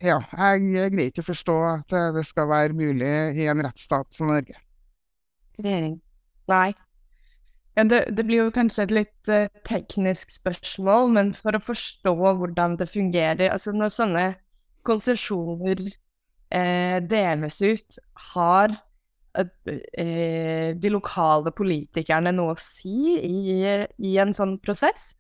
ja, 0.05 0.21
jeg 0.53 0.93
greier 0.93 1.11
ikke 1.11 1.25
å 1.25 1.31
forstå 1.31 1.59
at 1.71 1.95
det 2.17 2.25
skal 2.29 2.51
være 2.51 2.77
mulig 2.77 3.13
i 3.41 3.49
en 3.51 3.63
rettsstat 3.65 4.11
som 4.15 4.33
Norge. 4.33 4.57
Nei. 6.51 6.75
Ja, 7.75 7.83
det, 7.91 8.05
det, 8.15 8.23
blir 8.27 8.45
jo 8.45 8.55
kanskje 8.55 8.85
et 8.87 8.95
litt 8.95 9.31
uh, 9.33 9.49
teknisk 9.67 10.31
spørsmål, 10.31 11.09
men 11.17 11.33
for 11.35 11.57
å 11.57 11.63
forstå 11.63 12.13
hvordan 12.15 12.77
det 12.79 12.87
fungerer 12.93 13.51
Altså 13.51 13.75
når 13.75 13.91
sånne 13.91 14.25
konsesjoner 14.87 15.81
eh, 16.53 16.99
deles 17.09 17.57
ut, 17.65 17.99
har 18.35 18.75
eh, 19.35 20.75
de 20.77 20.93
lokale 20.93 21.55
politikerne 21.57 22.35
noe 22.37 22.53
å 22.53 22.61
si 22.61 23.17
i, 23.17 23.65
i 23.97 24.13
en 24.21 24.35
sånn 24.37 24.59
prosess? 24.63 25.15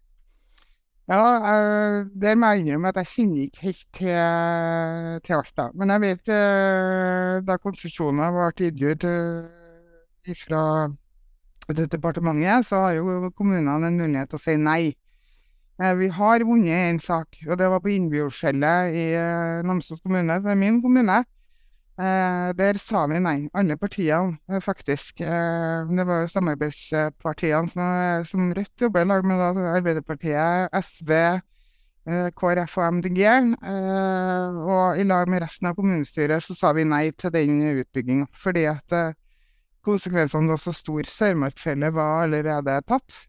Ja, 1.04 1.16
jeg, 1.20 2.04
der 2.16 2.36
må 2.40 2.48
jeg 2.54 2.62
innrømme 2.62 2.88
at 2.88 2.96
jeg 3.02 3.10
kjenner 3.10 3.40
ikke 3.44 3.64
helt 3.66 3.82
til, 3.92 5.18
til 5.26 5.34
alt, 5.36 5.50
da. 5.60 5.66
Men 5.76 5.90
jeg 5.92 6.00
vet 6.00 6.30
uh, 6.32 7.42
da 7.44 7.58
konsesjoner 7.60 8.32
ble 8.32 8.70
gitt 8.72 9.04
uh, 9.04 10.30
fra 10.40 10.62
departementet, 11.92 12.64
så 12.64 12.80
har 12.86 12.96
jo 12.96 13.28
kommunene 13.36 13.90
en 13.90 14.00
mulighet 14.00 14.32
til 14.32 14.40
å 14.40 14.44
si 14.46 14.56
nei. 14.56 14.94
vi 15.98 16.08
har 16.08 16.44
vunnet 16.48 16.88
en 16.88 17.00
sak, 17.00 17.36
og 17.50 17.58
det 17.58 17.68
var 17.68 17.84
på 17.84 17.92
Innbjordfjellet 17.92 18.96
i 18.96 19.04
Namsos 19.66 20.00
kommune, 20.00 20.40
det 20.40 20.50
er 20.50 20.56
min 20.56 20.80
kommune. 20.80 21.20
Eh, 21.94 22.50
der 22.58 22.74
sa 22.82 23.04
vi 23.06 23.20
nei, 23.22 23.48
alle 23.54 23.76
partiene, 23.78 24.38
eh, 24.50 24.58
faktisk. 24.60 25.20
Eh, 25.20 25.86
det 25.86 26.06
var 26.06 26.24
jo 26.24 26.30
samarbeidspartiene 26.32 27.70
som, 27.70 27.82
eh, 27.82 28.24
som 28.24 28.52
Rødt 28.52 28.80
jobber 28.80 29.02
i 29.02 29.04
lag 29.04 29.24
med, 29.24 29.38
da, 29.38 29.76
Arbeiderpartiet, 29.76 30.70
SV, 30.74 31.10
eh, 32.06 32.30
KrF 32.34 32.78
og 32.78 32.94
MDG. 32.94 33.20
Eh, 33.62 34.58
og 34.66 34.98
i 34.98 35.04
lag 35.04 35.28
med 35.28 35.42
resten 35.42 35.66
av 35.66 35.76
kommunestyret 35.76 36.42
så 36.42 36.54
sa 36.54 36.72
vi 36.72 36.82
nei 36.82 37.12
til 37.12 37.30
den 37.30 37.62
utbygginga, 37.78 38.26
fordi 38.34 38.64
at 38.64 39.14
konsekvensene 39.84 40.48
var 40.48 40.56
så 40.56 40.72
store. 40.72 41.04
Sørmarkfjellet 41.06 41.94
var 41.94 42.24
allerede 42.24 42.82
tatt. 42.88 43.28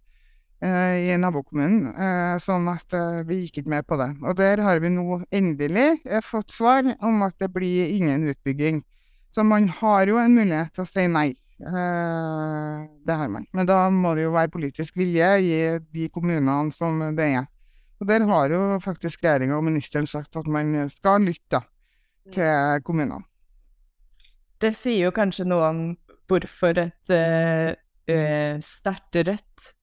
Eh, 0.65 1.11
i 1.11 1.15
nabokommunen, 1.19 1.91
eh, 1.93 2.35
sånn 2.41 2.65
at 2.71 2.93
eh, 2.95 3.21
vi 3.27 3.43
gikk 3.43 3.59
ikke 3.59 3.71
med 3.75 3.85
på 3.85 3.97
det. 3.99 4.07
Og 4.25 4.37
der 4.39 4.61
har 4.65 4.79
vi 4.81 4.89
nå 4.89 5.19
endelig 5.29 5.99
fått 6.25 6.55
svar 6.55 6.87
om 7.05 7.21
at 7.27 7.35
det 7.43 7.51
blir 7.53 7.91
ingen 7.93 8.23
utbygging. 8.31 8.79
Så 9.35 9.45
man 9.45 9.67
har 9.81 10.09
jo 10.09 10.17
en 10.17 10.33
mulighet 10.33 10.73
til 10.73 10.85
å 10.85 10.89
si 10.89 11.05
nei. 11.11 11.33
Det 11.55 13.15
har 13.19 13.29
man. 13.31 13.45
Men 13.55 13.67
da 13.67 13.77
må 13.93 14.11
det 14.15 14.25
jo 14.25 14.33
være 14.33 14.51
politisk 14.51 14.97
vilje 14.99 15.29
i 15.39 15.53
de 15.79 16.09
kommunene 16.11 16.73
som 16.75 16.99
det 17.15 17.29
er. 17.37 17.45
Og 18.01 18.09
der 18.09 18.25
har 18.27 18.51
jo 18.51 18.59
faktisk 18.83 19.23
regjeringa 19.23 19.55
og 19.55 19.63
ministeren 19.63 20.07
sagt 20.07 20.35
at 20.35 20.49
man 20.51 20.89
skal 20.91 21.23
lytte 21.23 21.61
til 22.33 22.83
kommunene. 22.83 23.21
Det 24.59 24.73
sier 24.75 25.07
jo 25.07 25.15
kanskje 25.15 25.47
noe 25.47 25.69
om 25.69 25.81
hvorfor 26.27 26.79
et 26.81 27.15
uh, 27.15 28.59
sterkt 28.65 29.23
Rødt 29.23 29.74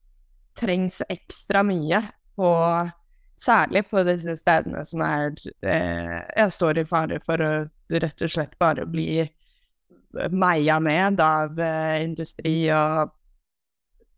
trengs 0.59 1.01
ekstra 1.09 1.65
mye 1.67 2.03
på 2.37 2.51
Særlig 3.43 3.81
på 3.91 4.05
disse 4.07 4.37
stedene 4.39 4.85
som 4.87 5.01
er 5.03 5.33
eh, 5.67 6.19
Jeg 6.37 6.53
står 6.55 6.79
i 6.79 6.85
fare 6.87 7.17
for 7.27 7.43
å 7.43 7.49
rett 7.91 8.23
og 8.23 8.31
slett 8.31 8.53
bare 8.61 8.85
bli 8.87 9.25
meia 10.31 10.79
ned 10.79 11.21
av 11.21 11.59
eh, 11.59 12.05
industri 12.05 12.55
og 12.71 13.11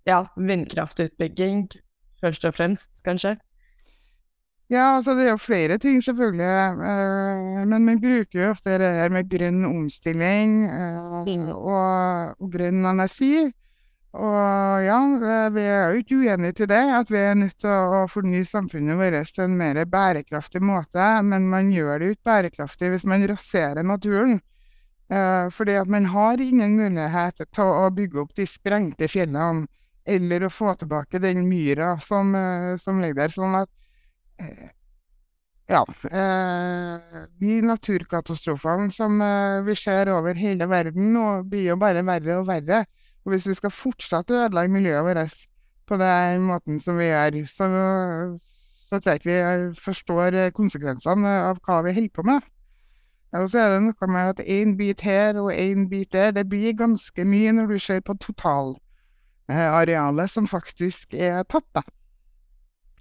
ja, 0.05 0.20
vindkraftutbygging, 0.37 1.70
først 2.20 2.44
og 2.44 2.57
fremst, 2.59 3.01
kanskje. 3.07 3.38
Ja, 4.73 4.97
altså 4.97 5.14
det 5.16 5.27
er 5.27 5.31
jo 5.31 5.40
flere 5.40 5.79
ting, 5.79 6.03
selvfølgelig. 6.05 6.53
Eh, 6.90 7.64
men 7.70 7.88
vi 7.88 7.97
bruker 8.03 8.42
jo 8.42 8.51
ofte 8.51 8.79
det 8.81 8.92
her 8.99 9.12
med 9.12 9.31
grønn 9.31 9.64
omstilling 9.68 10.64
eh, 10.68 11.18
mm. 11.29 11.49
og, 11.55 12.35
og 12.40 12.53
grønn 12.53 12.85
energi. 12.85 13.51
Og 14.14 14.85
ja, 14.85 14.98
vi 15.50 15.62
er 15.66 15.90
jo 15.90 16.03
ikke 16.03 16.18
uenige 16.22 16.55
til 16.61 16.68
det, 16.70 16.83
at 17.00 17.09
vi 17.11 17.18
er 17.18 17.35
nødt 17.35 17.57
til 17.59 17.70
å 17.70 18.05
fornye 18.07 18.44
samfunnet 18.46 18.98
vårt 19.00 19.33
til 19.35 19.48
en 19.48 19.57
mer 19.59 19.81
bærekraftig 19.90 20.62
måte. 20.62 21.07
Men 21.27 21.48
man 21.50 21.72
gjør 21.74 21.98
det 21.98 22.07
jo 22.07 22.16
ikke 22.16 22.31
bærekraftig 22.31 22.92
hvis 22.92 23.07
man 23.11 23.27
raserer 23.27 23.83
naturen. 23.83 24.38
Eh, 25.12 25.50
fordi 25.50 25.74
at 25.77 25.90
man 25.90 26.07
har 26.14 26.40
ingen 26.40 26.77
mulighet 26.79 27.42
til 27.53 27.72
å 27.83 27.90
bygge 27.92 28.22
opp 28.22 28.33
de 28.38 28.46
sprengte 28.48 29.09
fjellene, 29.11 29.66
eller 30.07 30.46
å 30.46 30.53
få 30.53 30.72
tilbake 30.81 31.20
den 31.20 31.44
myra 31.48 31.94
som, 32.00 32.35
eh, 32.35 32.77
som 32.81 33.03
ligger 33.03 33.24
der. 33.24 33.35
Sånn 33.35 33.59
at 33.59 33.70
eh, 34.40 34.70
ja. 35.68 35.83
De 37.40 37.61
naturkatastrofene 37.64 38.92
som 38.92 39.22
vi 39.64 39.74
ser 39.81 40.11
over 40.12 40.37
hele 40.37 40.68
verden 40.68 41.14
nå, 41.14 41.42
blir 41.48 41.70
jo 41.70 41.77
bare 41.81 42.03
verre 42.05 42.37
og 42.42 42.50
verre. 42.50 42.83
Og 43.25 43.33
hvis 43.33 43.49
vi 43.49 43.55
skal 43.57 43.73
fortsette 43.73 44.35
å 44.35 44.43
ødelegge 44.45 44.75
miljøet 44.75 45.07
vårt 45.07 45.39
på 45.89 45.95
den 46.01 46.41
måten 46.49 46.81
som 46.81 46.99
vi 47.01 47.07
gjør, 47.09 47.33
så, 47.49 47.65
så 48.89 48.95
tror 48.99 49.11
jeg 49.13 49.19
ikke 49.21 49.33
vi 49.33 49.41
forstår 49.85 50.31
konsekvensene 50.57 51.33
av 51.51 51.57
hva 51.65 51.77
vi 51.87 51.97
holder 51.97 52.15
på 52.15 52.23
med. 52.29 52.41
Og 53.35 53.45
så 53.51 53.57
er 53.59 53.69
det 53.73 53.81
noe 53.83 54.07
med 54.15 54.25
at 54.31 54.41
én 54.47 54.71
bit 54.79 55.01
her 55.03 55.35
og 55.43 55.49
én 55.53 55.89
bit 55.91 56.13
der, 56.15 56.31
det 56.31 56.49
blir 56.49 56.73
ganske 56.79 57.25
mye 57.27 57.53
når 57.57 57.67
du 57.73 57.79
ser 57.83 58.01
på 58.07 58.15
totalarealet 58.23 60.31
som 60.31 60.47
faktisk 60.47 61.15
er 61.19 61.43
tatt, 61.51 61.67
da. 61.75 61.83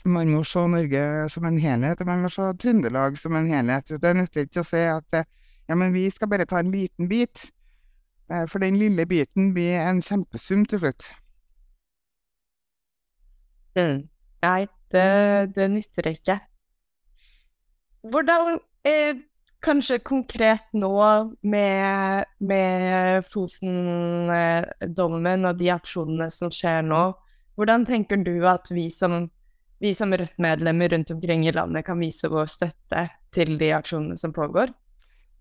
Man 0.03 0.33
må 0.33 0.43
se 0.43 0.59
Norge 0.67 1.29
som 1.31 1.45
en 1.47 1.55
helhet, 1.63 2.01
og 2.01 2.07
man 2.09 2.21
må 2.25 2.29
se 2.33 2.43
Trøndelag 2.59 3.15
som 3.17 3.35
en 3.39 3.47
helhet. 3.47 3.87
Det 3.87 4.15
nytter 4.17 4.41
ikke 4.43 4.59
å 4.59 4.67
si 4.67 4.81
at 4.83 5.23
ja, 5.69 5.75
men 5.79 5.93
vi 5.95 6.09
skal 6.11 6.27
bare 6.27 6.43
ta 6.49 6.59
en 6.59 6.73
liten 6.73 7.07
bit. 7.07 7.53
Eh, 8.31 8.45
for 8.47 8.63
den 8.63 8.77
lille 8.79 9.05
biten 9.09 9.51
blir 9.55 9.81
en 9.81 10.01
kjempesum 10.01 10.63
til 10.69 10.83
slutt. 10.83 11.09
Mm. 13.75 14.07
Nei, 14.43 14.63
det, 14.93 15.09
det 15.55 15.69
nytter 15.73 16.11
ikke. 16.13 16.39
Hvordan 18.03 18.57
eh, 18.85 19.21
Kanskje 19.63 20.01
konkret 20.03 20.73
nå 20.75 20.89
med, 21.47 22.25
med 22.43 23.23
Fosen-dommen 23.31 25.47
og 25.47 25.61
de 25.61 25.69
aksjonene 25.71 26.27
som 26.35 26.51
skjer 26.51 26.81
nå, 26.83 27.03
hvordan 27.55 27.85
tenker 27.87 28.19
du 28.25 28.43
at 28.49 28.67
vi 28.75 28.89
som, 28.91 29.29
vi 29.79 29.93
som 29.95 30.11
Rødt-medlemmer 30.11 30.91
rundt 30.91 31.13
omkring 31.15 31.47
i 31.47 31.55
landet 31.55 31.87
kan 31.87 32.03
vise 32.03 32.27
vår 32.27 32.51
støtte 32.51 33.05
til 33.31 33.55
de 33.61 33.71
aksjonene 33.77 34.19
som 34.19 34.35
pågår? 34.35 34.75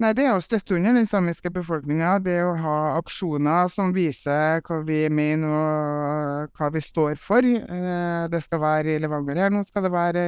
Nei, 0.01 0.11
det 0.17 0.25
er 0.25 0.33
å 0.35 0.43
støtte 0.43 0.75
under 0.75 0.97
den 0.97 1.07
samiske 1.07 1.51
befolkninga. 1.53 2.17
Det 2.25 2.39
å 2.43 2.55
ha 2.59 2.77
aksjoner 2.97 3.69
som 3.71 3.93
viser 3.95 4.63
hva 4.67 4.81
vi 4.87 5.05
mener 5.13 5.53
og 5.53 6.57
hva 6.59 6.71
vi 6.75 6.81
står 6.83 7.21
for. 7.21 7.45
Eh, 7.45 8.25
det 8.33 8.41
skal 8.43 8.63
være 8.65 8.97
i 8.97 9.03
Levanger 9.03 9.45
her. 9.45 9.53
Nå 9.53 9.63
skal 9.69 9.87
det 9.87 9.93
være 9.95 10.25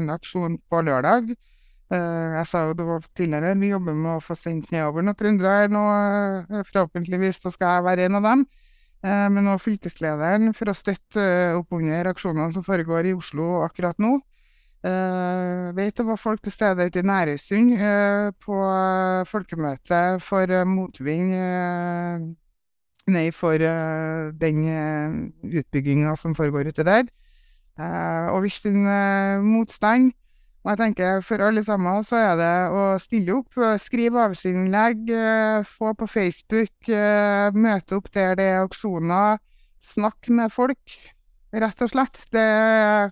en 0.00 0.10
aksjon 0.12 0.58
på 0.68 0.82
lørdag. 0.84 1.30
Eh, 1.90 2.26
jeg 2.36 2.46
sa 2.50 2.66
jo 2.66 2.74
det 2.78 2.86
var 2.86 3.06
tidligere, 3.18 3.54
vi 3.58 3.72
jobber 3.72 3.96
med 3.98 4.12
å 4.18 4.22
få 4.22 4.36
sendt 4.38 4.68
nedover 4.70 5.02
noen 5.02 5.16
trøndere 5.18 5.70
nå, 5.72 5.80
eh, 5.90 6.60
forhåpentligvis 6.68 7.40
så 7.42 7.50
skal 7.50 7.78
jeg 7.78 7.86
være 7.88 8.04
en 8.06 8.18
av 8.20 8.28
dem. 8.28 8.44
Eh, 9.02 9.26
men 9.32 9.46
nå 9.48 9.56
fylkeslederen 9.58 10.52
for 10.54 10.70
å 10.70 10.76
støtte 10.76 11.24
eh, 11.24 11.56
opp 11.56 11.72
under 11.72 12.12
aksjonene 12.12 12.52
som 12.54 12.66
foregår 12.66 13.08
i 13.10 13.14
Oslo 13.16 13.62
akkurat 13.64 13.98
nå. 13.98 14.18
Uh, 14.80 15.76
vet 15.76 15.92
det 15.92 16.06
var 16.08 16.16
folk 16.16 16.40
til 16.40 16.54
stede 16.54 16.86
ute 16.88 17.02
i 17.02 17.04
Nærøysund 17.04 17.74
uh, 17.76 18.30
på 18.40 18.54
uh, 18.64 19.26
folkemøte 19.28 19.98
for 20.24 20.48
uh, 20.48 20.64
motvind 20.64 21.34
Nei, 23.10 23.26
for 23.34 23.58
den 24.38 24.58
utbygginga 25.42 26.14
som 26.16 26.36
foregår 26.36 26.70
ute 26.70 26.84
der. 26.86 27.08
og 28.30 28.40
hvis 28.40 28.60
en 28.64 28.84
motstand 29.42 30.12
Og 30.62 30.70
jeg 30.70 30.78
tenker 30.78 31.20
for 31.20 31.42
alle 31.42 31.64
sammen 31.64 32.04
så 32.04 32.16
er 32.16 32.34
det 32.36 32.54
å 32.70 32.98
stille 33.00 33.34
opp, 33.34 33.56
skrive 33.80 34.20
avisinnlegg, 34.20 35.10
få 35.66 35.94
på 35.94 36.06
Facebook, 36.06 36.92
møte 37.56 37.96
opp 37.96 38.12
der 38.14 38.36
det 38.36 38.44
er 38.44 38.60
auksjoner, 38.60 39.40
snakke 39.80 40.32
med 40.32 40.52
folk, 40.52 41.00
rett 41.52 41.82
og 41.82 41.90
slett. 41.90 42.20
Det 42.30 42.44
er 42.44 43.10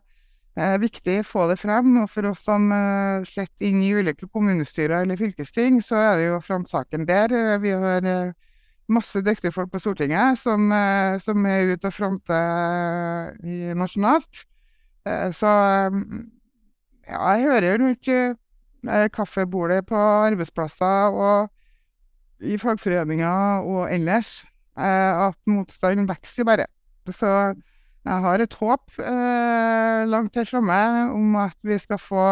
er 0.58 0.74
eh, 0.74 0.80
viktig 0.82 1.20
å 1.22 1.26
få 1.26 1.46
det 1.50 1.58
frem. 1.60 1.94
Og 2.02 2.10
for 2.10 2.28
oss 2.30 2.42
som 2.46 2.68
uh, 2.72 3.24
sitter 3.28 3.70
inn 3.70 3.80
i 3.84 3.92
ulike 3.94 4.28
kommunestyrer 4.28 5.04
eller 5.04 5.20
fylkesting, 5.20 5.80
så 5.84 6.00
er 6.02 6.18
det 6.18 6.28
jo 6.28 6.40
frontsaken 6.44 7.06
der. 7.08 7.34
Eh, 7.34 7.58
vi 7.62 7.74
har 7.76 8.06
uh, 8.06 8.34
masse 8.92 9.22
dyktige 9.24 9.54
folk 9.54 9.70
på 9.72 9.82
Stortinget 9.82 10.40
som, 10.40 10.70
uh, 10.72 11.18
som 11.22 11.46
er 11.48 11.74
ute 11.74 11.90
og 11.90 11.94
fronter 11.94 13.34
nasjonalt. 13.78 14.44
så 15.32 15.50
ja, 17.08 17.20
jeg 17.32 17.44
hører 17.46 17.78
rundt 17.80 18.08
kaffebordet 19.14 19.86
på 19.88 19.96
arbeidsplasser 19.96 21.14
og 21.16 21.48
i 22.44 22.58
fagforeninger 22.60 23.64
og 23.64 23.88
ellers 23.94 24.42
at 24.76 25.38
motstanden 25.48 26.10
vokser 26.10 26.44
bare. 26.44 26.66
Så 27.08 27.54
jeg 28.08 28.24
har 28.24 28.40
et 28.40 28.54
håp 28.60 29.00
eh, 29.04 30.02
langt 30.08 30.36
her 30.38 30.48
framme 30.48 30.80
om 31.12 31.36
at 31.42 31.56
vi 31.66 31.76
skal 31.80 32.00
få 32.00 32.24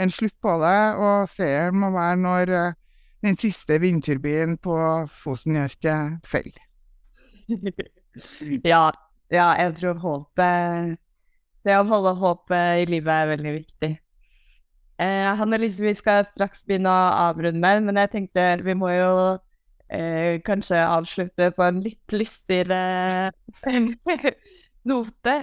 en 0.00 0.12
slutt 0.12 0.36
på 0.40 0.54
det, 0.62 0.78
og 0.96 1.28
seieren 1.28 1.76
må 1.82 1.90
være 1.92 2.16
når 2.22 2.52
eh, 2.56 2.78
den 3.26 3.36
siste 3.36 3.76
vindturbinen 3.82 4.56
på 4.64 4.76
Fosenjørket 5.22 6.24
faller. 6.24 6.62
ja, 8.72 8.86
ja, 9.30 9.48
jeg 9.58 9.74
tror 9.80 9.98
håpet 10.00 10.96
Det 11.66 11.74
å 11.76 11.84
holde 11.88 12.14
håpet 12.16 12.84
i 12.84 12.86
livet 12.88 13.12
er 13.12 13.30
veldig 13.34 13.52
viktig. 13.58 13.90
Eh, 15.00 15.28
Hanne 15.36 15.60
Lise, 15.60 15.84
vi 15.84 15.92
skal 15.96 16.24
straks 16.28 16.64
begynne 16.64 16.88
å 16.92 17.12
avrunde, 17.28 17.74
men 17.84 18.00
jeg 18.00 18.12
tenkte 18.14 18.48
vi 18.64 18.74
må 18.76 18.88
jo 18.94 19.12
eh, 19.92 20.40
kanskje 20.46 20.80
avslutte 20.80 21.50
på 21.56 21.66
en 21.66 21.82
litt 21.84 22.16
lystigere 22.16 22.80
note. 24.88 25.36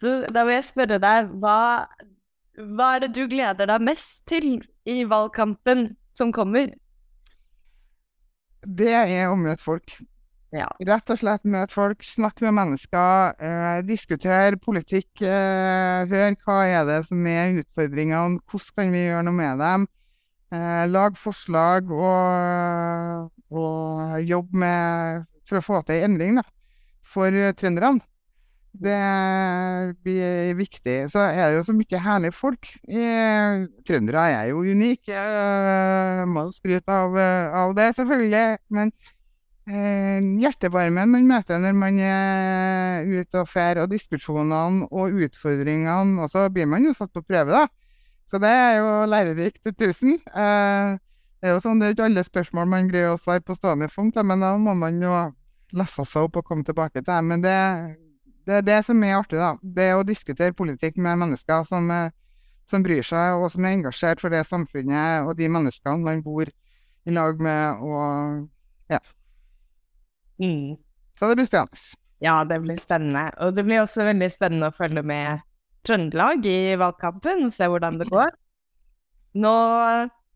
Så 0.00 0.20
da 0.34 0.44
vil 0.48 0.58
jeg 0.58 0.68
spørre 0.68 0.98
deg, 1.02 1.32
hva, 1.42 1.86
hva 2.58 2.92
er 2.96 3.04
det 3.04 3.12
du 3.16 3.26
gleder 3.30 3.70
deg 3.70 3.84
mest 3.86 4.24
til 4.30 4.56
i 4.88 5.02
valgkampen 5.08 5.92
som 6.18 6.32
kommer? 6.34 6.72
Det 8.62 8.90
er 8.94 9.30
å 9.30 9.38
møte 9.38 9.62
folk. 9.62 9.94
Ja. 10.52 10.66
Rett 10.84 11.08
og 11.08 11.16
slett 11.16 11.46
møte 11.48 11.72
folk, 11.72 12.02
snakke 12.04 12.44
med 12.44 12.54
mennesker, 12.58 13.32
eh, 13.40 13.78
diskutere 13.88 14.58
politikk. 14.60 15.08
Eh, 15.24 16.04
høre 16.10 16.36
hva 16.44 16.58
er 16.68 16.84
det 16.84 16.98
som 17.06 17.26
er 17.26 17.62
utfordringene, 17.62 18.42
hvordan 18.44 18.76
kan 18.76 18.92
vi 18.92 19.06
gjøre 19.06 19.24
noe 19.24 19.38
med 19.38 19.62
dem. 19.64 19.86
Eh, 20.52 20.84
lag 20.92 21.16
forslag 21.16 21.88
og, 21.88 23.30
og 23.48 24.18
jobbe 24.28 24.60
med 24.60 25.24
for 25.48 25.58
å 25.58 25.64
få 25.64 25.80
til 25.88 26.02
en 26.02 26.10
endring 26.10 26.36
da, 26.36 26.44
for 27.02 27.32
trønderne. 27.56 28.04
Det 28.72 29.94
blir 30.02 30.54
viktig. 30.56 30.96
Så 31.12 31.20
er 31.28 31.50
det 31.50 31.58
jo 31.58 31.64
så 31.66 31.74
mye 31.76 32.02
herlige 32.06 32.34
folk. 32.34 32.70
Trøndere 33.86 34.22
er 34.32 34.46
jo 34.50 34.62
unike. 34.64 35.12
Jeg 35.12 36.28
må 36.32 36.46
skryte 36.56 36.96
av, 37.04 37.18
av, 37.18 37.74
det, 37.76 37.90
selvfølgelig. 37.98 38.44
Men 38.72 38.92
eh, 39.68 40.24
hjertevarmen 40.40 41.12
man 41.12 41.28
møter 41.28 41.60
når 41.60 41.76
man 41.76 42.00
er 42.00 43.04
ute 43.12 43.42
og 43.44 43.50
fer, 43.52 43.82
og 43.84 43.92
diskusjonene 43.92 44.88
og 44.88 45.20
utfordringene, 45.28 46.22
og 46.24 46.32
så 46.32 46.48
blir 46.52 46.70
man 46.70 46.88
jo 46.88 46.96
satt 46.96 47.12
på 47.12 47.24
prøve, 47.28 47.52
da. 47.52 47.66
Så 48.32 48.40
det 48.40 48.48
er 48.48 48.78
jo 48.80 48.92
lærerikt 49.12 49.60
til 49.66 49.74
tusen. 49.76 50.16
Eh, 50.32 50.94
det 51.42 51.50
er 51.50 51.56
jo 51.58 51.60
sånn, 51.60 51.82
det 51.82 51.90
er 51.90 51.96
ikke 51.96 52.08
alle 52.08 52.24
spørsmål 52.24 52.68
man 52.70 52.88
greier 52.88 53.12
å 53.12 53.20
svare 53.20 53.44
på 53.44 53.56
stående 53.58 53.90
fot, 53.92 54.16
men 54.24 54.40
da 54.40 54.54
må 54.56 54.72
man 54.78 54.96
jo 55.02 55.12
lesse 55.76 56.04
seg 56.08 56.28
opp 56.28 56.38
og 56.40 56.46
komme 56.46 56.64
tilbake 56.64 57.02
til 57.02 57.08
det. 57.10 57.20
Men 57.28 57.44
det 57.44 57.58
det 58.46 58.58
er 58.58 58.66
det 58.66 58.80
som 58.86 59.02
er 59.06 59.18
artig, 59.20 59.38
da. 59.38 59.54
Det 59.62 59.88
å 59.94 60.04
diskutere 60.06 60.56
politikk 60.56 60.98
med 60.98 61.20
mennesker 61.20 61.64
som, 61.68 61.90
eh, 61.90 62.10
som, 62.68 62.82
bryr 62.82 63.04
seg, 63.06 63.38
og 63.38 63.50
som 63.52 63.64
er 63.64 63.76
engasjert 63.76 64.22
for 64.22 64.34
det 64.34 64.44
samfunnet 64.48 65.28
og 65.28 65.36
de 65.38 65.48
menneskene 65.52 66.02
man 66.02 66.22
bor 66.24 66.48
i 66.48 67.14
lag 67.14 67.40
med, 67.42 67.82
og 67.82 68.92
ja. 68.92 69.00
Mm. 70.42 70.78
Så 71.18 71.28
det 71.28 71.38
blir 71.38 71.48
spennende. 71.48 71.82
Ja, 72.22 72.42
det 72.46 72.60
blir 72.62 72.78
spennende. 72.78 73.30
Og 73.42 73.56
det 73.56 73.64
blir 73.66 73.82
også 73.82 74.06
veldig 74.06 74.28
spennende 74.30 74.70
å 74.70 74.76
følge 74.76 75.02
med 75.06 75.42
Trøndelag 75.86 76.46
i 76.46 76.74
valgkampen, 76.78 77.48
og 77.48 77.54
se 77.54 77.66
hvordan 77.66 77.98
det 77.98 78.10
går. 78.10 78.30
Nå 79.42 79.54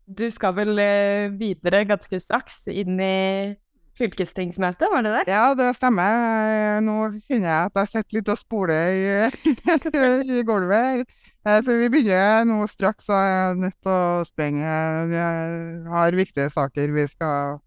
Du 0.07 0.23
skal 0.31 0.53
vel 0.55 0.79
eh, 0.79 1.27
videre 1.35 1.83
ganske 1.83 2.15
straks 2.23 2.61
inn 2.71 2.95
i 3.03 3.55
fylkestingsmøte, 3.97 4.89
var 4.91 5.05
det 5.05 5.13
det? 5.15 5.23
Ja, 5.31 5.53
det 5.57 5.71
stemmer. 5.77 6.81
Nå 6.85 6.97
kjenner 7.25 7.47
jeg 7.47 7.71
at 7.71 7.79
jeg 7.81 7.91
sitter 7.93 8.17
litt 8.17 8.31
og 8.33 8.39
spoler 8.39 8.91
i, 8.93 9.05
i 10.37 10.43
gulvet. 10.47 11.07
Eh, 11.47 11.59
for 11.63 11.73
vi 11.79 11.89
begynner 11.93 12.47
nå 12.47 12.59
straks, 12.69 13.07
så 13.09 13.19
jeg 13.21 13.37
er 13.43 13.61
nødt 13.63 13.77
til 13.81 13.93
å 13.93 14.25
sprenge. 14.27 14.73
Vi 15.11 15.21
har 15.93 16.19
viktige 16.19 16.51
saker 16.53 16.93
vi 16.95 17.07
skal, 17.11 17.61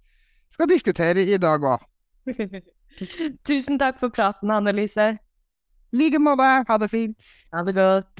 skal 0.54 0.70
diskutere 0.70 1.24
i 1.24 1.40
dag 1.40 1.64
òg. 1.74 1.86
Tusen 3.48 3.80
takk 3.80 4.00
for 4.02 4.12
praten, 4.12 4.52
Annelise. 4.52 5.14
I 5.90 5.96
like 5.96 6.20
måte. 6.22 6.50
Ha 6.68 6.76
det 6.78 6.90
fint. 6.92 7.30
Ha 7.54 7.64
det 7.66 7.74
godt. 7.74 8.19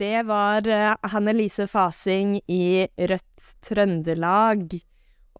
Det 0.00 0.22
var 0.24 0.64
uh, 0.64 0.94
Hanne 1.12 1.32
Lise 1.36 1.66
Fasing 1.68 2.38
i 2.48 2.86
Rødt 2.96 3.50
Trøndelag. 3.60 4.78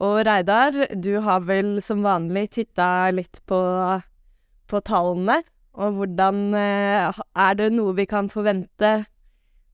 Og 0.05 0.19
Reidar, 0.29 0.77
du 1.01 1.15
har 1.25 1.47
vel 1.49 1.79
som 1.85 2.03
vanlig 2.05 2.51
titta 2.59 3.09
litt 3.15 3.41
på, 3.49 3.61
på 4.69 4.83
tallene. 4.85 5.39
Og 5.81 5.97
hvordan 5.97 6.53
uh, 6.53 7.23
Er 7.33 7.57
det 7.57 7.71
noe 7.73 7.97
vi 7.97 8.05
kan 8.11 8.29
forvente? 8.29 8.93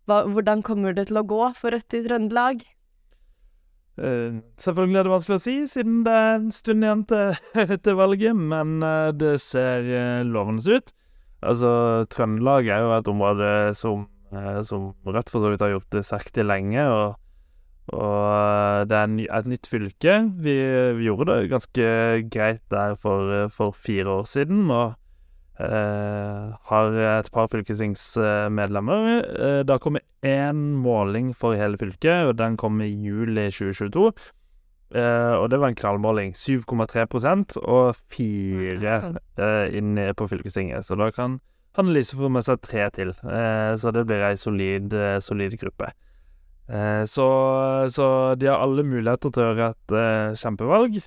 Hvordan 0.07 0.62
kommer 0.62 0.94
det 0.94 1.09
til 1.11 1.18
å 1.18 1.27
gå 1.27 1.42
for 1.59 1.75
Rødt 1.75 1.99
i 1.99 2.07
Trøndelag? 2.07 2.62
Uh, 3.99 4.38
selvfølgelig 4.62 5.01
er 5.01 5.09
det 5.09 5.16
vanskelig 5.16 5.40
å 5.40 5.46
si, 5.49 5.61
siden 5.72 6.03
det 6.07 6.14
er 6.14 6.35
en 6.37 6.51
stund 6.55 6.87
igjen 6.87 7.07
til, 7.11 7.38
til 7.83 7.99
valget, 7.99 8.38
men 8.38 8.79
uh, 8.87 9.11
det 9.11 9.38
ser 9.42 9.88
uh, 9.88 10.27
lovende 10.29 10.79
ut. 10.79 11.01
Altså, 11.42 11.70
Trøndelag 12.12 12.68
er 12.70 12.85
jo 12.85 13.01
et 13.01 13.11
område 13.11 13.49
som 13.75 14.05
Eh, 14.05 14.15
som 14.67 14.91
Rødt 15.07 15.31
for 15.31 15.43
så 15.43 15.53
vidt 15.53 15.65
har 15.65 15.73
gjort 15.77 15.95
det 15.95 16.05
sterkt 16.07 16.39
i 16.41 16.45
lenge. 16.47 16.85
Og, 16.91 17.17
og 17.95 18.27
eh, 18.35 18.85
det 18.91 18.99
er 18.99 19.39
et 19.39 19.51
nytt 19.51 19.71
fylke. 19.71 20.19
Vi, 20.43 20.55
vi, 20.99 21.09
gjorde 21.09 21.33
det 21.33 21.51
ganske 21.53 21.89
greit 22.33 22.62
der 22.73 22.97
for, 23.01 23.49
for 23.55 23.77
fire 23.77 24.21
år 24.21 24.31
siden. 24.31 24.71
og 24.71 24.95
Uh, 25.57 26.53
har 26.69 26.93
et 27.01 27.31
par 27.33 27.47
fylkestingsmedlemmer. 27.49 29.23
Det 29.65 29.73
har 29.73 29.81
kommet 29.81 30.05
én 30.21 30.77
måling 30.85 31.31
for 31.33 31.57
hele 31.57 31.79
fylket, 31.81 32.29
og 32.29 32.35
den 32.37 32.59
kom 32.61 32.77
i 32.85 32.91
juli 32.91 33.47
2022. 33.49 34.11
Uh, 34.93 35.41
og 35.41 35.49
det 35.49 35.62
var 35.62 35.73
en 35.73 35.79
knallmåling. 35.81 36.35
7,3% 36.37 37.57
og 37.65 37.97
fire 38.12 39.17
inn 39.73 39.97
på 40.12 40.29
fylkestinget. 40.29 40.85
Så 40.85 41.01
da 41.01 41.09
kan 41.09 41.41
Annelise 41.81 42.17
får 42.17 42.33
med 42.33 42.45
seg 42.47 42.61
tre 42.65 42.87
til, 42.95 43.12
eh, 43.29 43.73
så 43.77 43.93
det 43.93 44.07
blir 44.09 44.25
ei 44.25 44.37
solid, 44.41 44.95
eh, 44.97 45.19
solid 45.21 45.59
gruppe. 45.61 45.91
Eh, 46.69 47.05
så, 47.05 47.27
så, 47.93 48.07
de 48.35 48.49
har 48.49 48.65
alle 48.65 48.85
muligheter 48.87 49.33
til 49.33 49.45
å 49.45 49.51
gjøre 49.51 49.69
et 49.75 50.41
kjempevalg. 50.41 50.99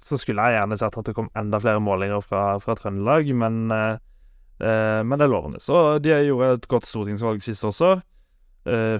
Så 0.00 0.18
skulle 0.20 0.44
jeg 0.44 0.60
gjerne 0.60 0.78
sett 0.80 0.96
at 0.96 1.08
det 1.08 1.16
kom 1.16 1.32
enda 1.36 1.60
flere 1.60 1.80
målinger 1.80 2.22
fra, 2.24 2.44
fra 2.60 2.76
Trøndelag, 2.76 3.26
men, 3.36 3.66
men 3.68 5.12
det 5.12 5.26
er 5.26 5.28
lovende. 5.28 5.60
Så 5.60 5.98
de 6.00 6.14
gjorde 6.24 6.54
et 6.56 6.68
godt 6.72 6.88
stortingsvalg 6.88 7.44
sist 7.44 7.66
også. 7.68 7.98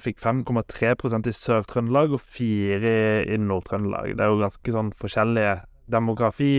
fikk 0.05 0.21
5,3% 0.21 1.31
i 1.31 1.33
Sør-Trøndelag 1.33 2.13
og 2.13 2.21
4 2.21 2.77
i, 2.85 3.33
i 3.33 3.41
Nord-Trøndelag. 3.41 4.13
Det 4.13 4.27
er 4.27 4.29
jo 4.29 4.43
ganske 4.43 4.77
sånn 4.77 4.93
forskjellige 4.93 5.57
demografi. 5.89 6.53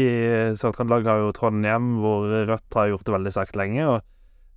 Sør-Trøndelag 0.58 1.06
har 1.12 1.22
jo 1.22 1.36
Trondheim, 1.38 2.00
hvor 2.02 2.26
Rødt 2.50 2.80
har 2.80 2.90
gjort 2.96 3.06
det 3.06 3.18
veldig 3.20 3.36
sterkt 3.38 3.62
lenge. 3.62 3.86
og 3.86 4.02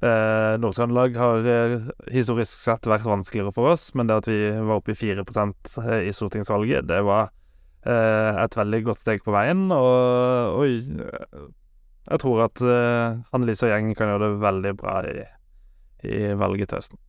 Eh, 0.05 0.55
Nord-Trøndelag 0.61 1.14
har 1.17 1.47
eh, 1.49 1.77
historisk 2.12 2.61
sett 2.61 2.88
vært 2.90 3.07
vanskeligere 3.09 3.55
for 3.57 3.73
oss, 3.73 3.88
men 3.97 4.11
det 4.11 4.19
at 4.21 4.29
vi 4.29 4.38
var 4.53 4.77
oppe 4.77 4.93
i 4.93 4.99
4% 4.99 5.79
i 6.05 6.12
stortingsvalget, 6.12 6.85
det 6.90 7.01
var 7.07 7.31
eh, 7.87 8.43
et 8.43 8.59
veldig 8.59 8.83
godt 8.90 9.05
steg 9.05 9.25
på 9.25 9.33
veien. 9.33 9.67
Og, 9.73 10.59
og 10.59 10.67
jeg 10.69 12.21
tror 12.21 12.45
at 12.51 12.61
eh, 12.61 13.23
Annelise 13.33 13.64
og 13.69 13.73
gjengen 13.73 13.97
kan 13.97 14.12
gjøre 14.12 14.29
det 14.29 14.45
veldig 14.45 14.75
bra 14.83 14.99
i, 15.09 15.25
i 16.05 16.21
valget 16.37 16.73
til 16.73 16.83
høsten. 16.83 17.01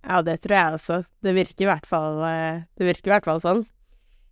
Ja, 0.00 0.22
det 0.24 0.40
tror 0.42 0.56
jeg 0.56 0.78
også. 0.78 1.02
Det 1.22 1.36
virker 1.36 1.66
i 1.66 1.70
hvert 1.70 1.86
fall, 1.86 2.22
eh, 2.26 2.64
i 2.80 2.90
hvert 2.90 3.28
fall 3.28 3.42
sånn. 3.42 3.62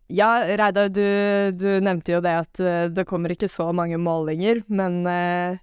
Ja, 0.08 0.40
Reidar, 0.56 0.88
du, 0.88 1.04
du 1.52 1.68
nevnte 1.84 2.14
jo 2.14 2.22
det 2.24 2.34
at 2.40 2.60
eh, 2.64 2.86
det 2.88 3.04
kommer 3.06 3.34
ikke 3.34 3.50
så 3.52 3.68
mange 3.76 3.98
målinger, 4.00 4.62
men 4.72 5.02
eh, 5.06 5.58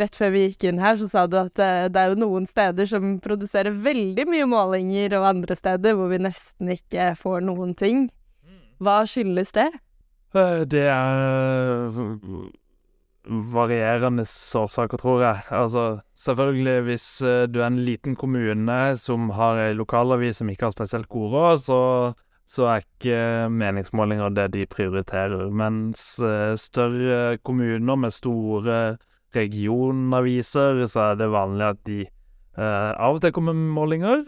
rett 0.00 0.18
før 0.18 0.34
vi 0.34 0.44
gikk 0.48 0.68
inn 0.70 0.82
her, 0.82 0.98
så 1.00 1.08
sa 1.10 1.24
du 1.30 1.38
at 1.40 1.58
eh, 1.62 1.86
det 1.92 2.02
er 2.02 2.12
jo 2.12 2.20
noen 2.24 2.46
steder 2.50 2.88
som 2.90 3.16
produserer 3.24 3.74
veldig 3.84 4.26
mye 4.30 4.46
målinger, 4.50 5.16
og 5.18 5.30
andre 5.32 5.56
steder 5.58 5.96
hvor 5.96 6.12
vi 6.12 6.22
nesten 6.26 6.70
ikke 6.76 7.12
får 7.20 7.42
noen 7.48 7.74
ting. 7.78 8.06
Hva 8.82 9.00
skyldes 9.08 9.52
det? 9.56 9.70
Eh, 10.36 10.62
Det 10.68 10.84
er 10.84 11.90
varierende 13.26 14.22
årsaker, 14.54 15.00
tror 15.00 15.22
jeg. 15.22 15.40
Altså, 15.50 15.86
selvfølgelig, 16.14 16.76
hvis 16.86 17.06
eh, 17.22 17.46
du 17.50 17.60
er 17.60 17.66
en 17.66 17.80
liten 17.82 18.16
kommune 18.16 18.78
som 19.00 19.30
har 19.34 19.58
ei 19.64 19.72
lokalavis 19.74 20.38
som 20.40 20.50
ikke 20.50 20.68
har 20.68 20.76
spesielt 20.76 21.08
god 21.10 21.32
råd, 21.32 21.64
så, 21.64 21.80
så 22.46 22.68
er 22.70 22.84
ikke 22.84 23.18
meningsmålinger 23.50 24.34
det 24.36 24.46
de 24.54 24.66
prioriterer. 24.70 25.48
Mens 25.50 26.18
eh, 26.22 26.54
større 26.60 27.38
kommuner 27.42 27.98
med 28.04 28.14
store 28.14 28.78
regionaviser, 29.36 30.82
så 30.90 31.10
er 31.10 31.20
det 31.20 31.30
vanlig 31.32 31.68
at 31.68 31.80
de 31.88 32.00
eh, 32.06 32.90
av 32.92 33.18
og 33.18 33.22
til 33.24 33.34
kommer 33.36 33.56
med 33.56 33.72
målinger. 33.76 34.26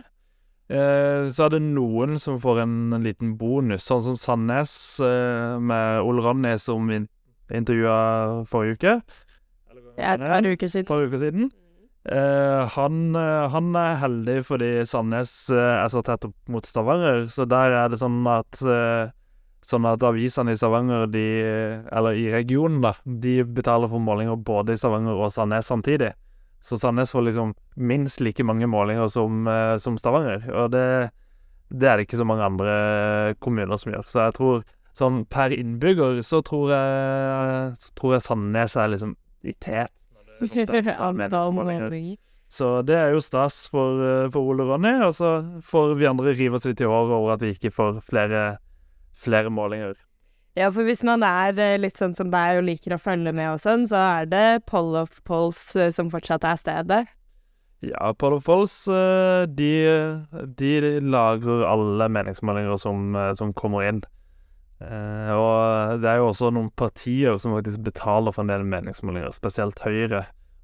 Eh, 0.68 1.28
så 1.32 1.46
er 1.46 1.54
det 1.56 1.62
noen 1.64 2.18
som 2.20 2.40
får 2.40 2.62
en, 2.64 2.74
en 2.96 3.06
liten 3.06 3.36
bonus, 3.40 3.86
sånn 3.88 4.04
som 4.04 4.18
Sandnes 4.20 4.72
eh, 5.04 5.56
med 5.60 6.02
Ole 6.04 6.24
Ronny, 6.26 6.56
som 6.60 6.90
vi 6.92 7.02
intervjua 7.48 8.44
forrige 8.48 8.76
uke. 8.76 8.98
Ja, 9.98 10.14
Et 10.14 10.20
par 10.20 10.46
uker 10.46 10.68
siden. 10.68 10.86
par 10.86 11.02
uker 11.02 11.18
siden. 11.18 11.48
Eh, 12.08 12.68
han, 12.76 13.16
eh, 13.16 13.48
han 13.52 13.74
er 13.76 13.98
heldig 14.00 14.38
fordi 14.46 14.68
Sandnes 14.88 15.32
eh, 15.52 15.74
er 15.82 15.90
så 15.92 16.00
tett 16.06 16.24
opp 16.28 16.36
mot 16.48 16.64
Stavanger, 16.64 17.26
så 17.28 17.44
der 17.48 17.74
er 17.82 17.90
det 17.92 17.98
sånn 18.00 18.22
at 18.32 18.60
Sånn 19.68 19.84
at 19.84 20.04
avisene 20.06 20.54
i 20.54 20.58
Stavanger, 20.58 21.04
de, 21.12 21.26
eller 21.92 22.16
i 22.16 22.30
regionen, 22.32 22.80
da, 22.80 22.94
de 23.04 23.42
betaler 23.44 23.90
for 23.90 24.00
målinger 24.00 24.38
både 24.40 24.72
i 24.72 24.80
Stavanger 24.80 25.18
og 25.18 25.32
Sandnes 25.34 25.68
samtidig. 25.68 26.14
Så 26.64 26.78
Sandnes 26.80 27.12
får 27.12 27.26
liksom 27.26 27.52
minst 27.76 28.22
like 28.24 28.44
mange 28.44 28.66
målinger 28.66 29.10
som, 29.12 29.46
eh, 29.46 29.76
som 29.76 29.98
Stavanger. 30.00 30.48
Og 30.50 30.72
det, 30.72 31.10
det 31.68 31.88
er 31.88 31.98
det 31.98 32.08
ikke 32.08 32.22
så 32.22 32.26
mange 32.26 32.46
andre 32.48 33.34
kommuner 33.44 33.76
som 33.76 33.92
gjør. 33.92 34.08
Så 34.08 34.24
jeg 34.24 34.36
tror 34.38 34.64
sånn 34.98 35.20
per 35.30 35.52
innbygger 35.54 36.22
så 36.26 36.40
tror 36.42 36.72
jeg, 36.72 37.74
så 37.84 37.92
tror 38.00 38.16
jeg 38.16 38.24
Sandnes 38.24 38.76
er 38.76 38.94
liksom 38.94 39.14
i 39.44 39.54
tet. 39.60 39.92
målinger. 41.54 42.16
Så 42.48 42.80
det 42.88 42.96
er 42.96 43.12
jo 43.12 43.20
stas 43.20 43.66
for, 43.68 44.00
eh, 44.00 44.30
for 44.32 44.48
Ole 44.48 44.64
Ronny, 44.64 44.94
og 45.04 45.12
så 45.14 45.60
får 45.60 45.92
vi 46.00 46.08
andre 46.08 46.32
rive 46.32 46.56
oss 46.56 46.64
litt 46.64 46.80
i 46.80 46.88
håret 46.88 47.12
over 47.12 47.34
at 47.34 47.44
vi 47.44 47.52
ikke 47.52 47.74
får 47.74 48.00
flere, 48.06 48.44
flere 49.18 49.50
målinger. 49.50 49.98
Ja, 50.58 50.72
for 50.74 50.82
hvis 50.88 51.04
man 51.06 51.22
er 51.22 51.54
eh, 51.62 51.76
litt 51.78 52.00
sånn 52.00 52.16
som 52.18 52.32
deg 52.32 52.58
og 52.58 52.66
liker 52.66 52.96
å 52.96 52.98
følge 52.98 53.30
med 53.36 53.52
og 53.52 53.60
sånn, 53.62 53.84
så 53.86 54.00
er 54.00 54.28
det 54.30 54.46
Poll 54.66 54.96
of 54.98 55.20
Polls 55.28 55.60
eh, 55.76 55.92
som 55.94 56.10
fortsatt 56.10 56.46
er 56.48 56.58
stedet. 56.58 57.02
Ja, 57.86 58.10
Poll 58.18 58.38
of 58.40 58.46
Polls, 58.48 58.74
eh, 58.90 59.44
de, 59.46 59.70
de 60.58 60.72
lagrer 61.04 61.62
alle 61.68 62.08
meningsmålinger 62.10 62.80
som, 62.82 63.14
som 63.38 63.54
kommer 63.54 63.86
inn. 63.86 64.02
Og 64.78 65.98
det 65.98 66.06
er 66.06 66.20
jo 66.20 66.28
også 66.28 66.52
noen 66.54 66.68
partier 66.78 67.34
som 67.42 67.56
faktisk 67.56 67.82
betaler 67.82 68.30
for 68.30 68.44
en 68.44 68.52
del 68.52 68.66
meningsmålinger, 68.66 69.32
spesielt 69.34 69.80
Høyre. 69.82 70.20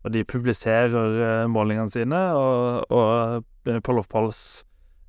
Og 0.06 0.12
de 0.14 0.22
publiserer 0.22 1.48
målingene 1.50 1.90
sine, 1.90 2.20
og, 2.38 2.92
og 2.94 3.82
Poll 3.82 3.98
of 3.98 4.06
Polls 4.12 4.44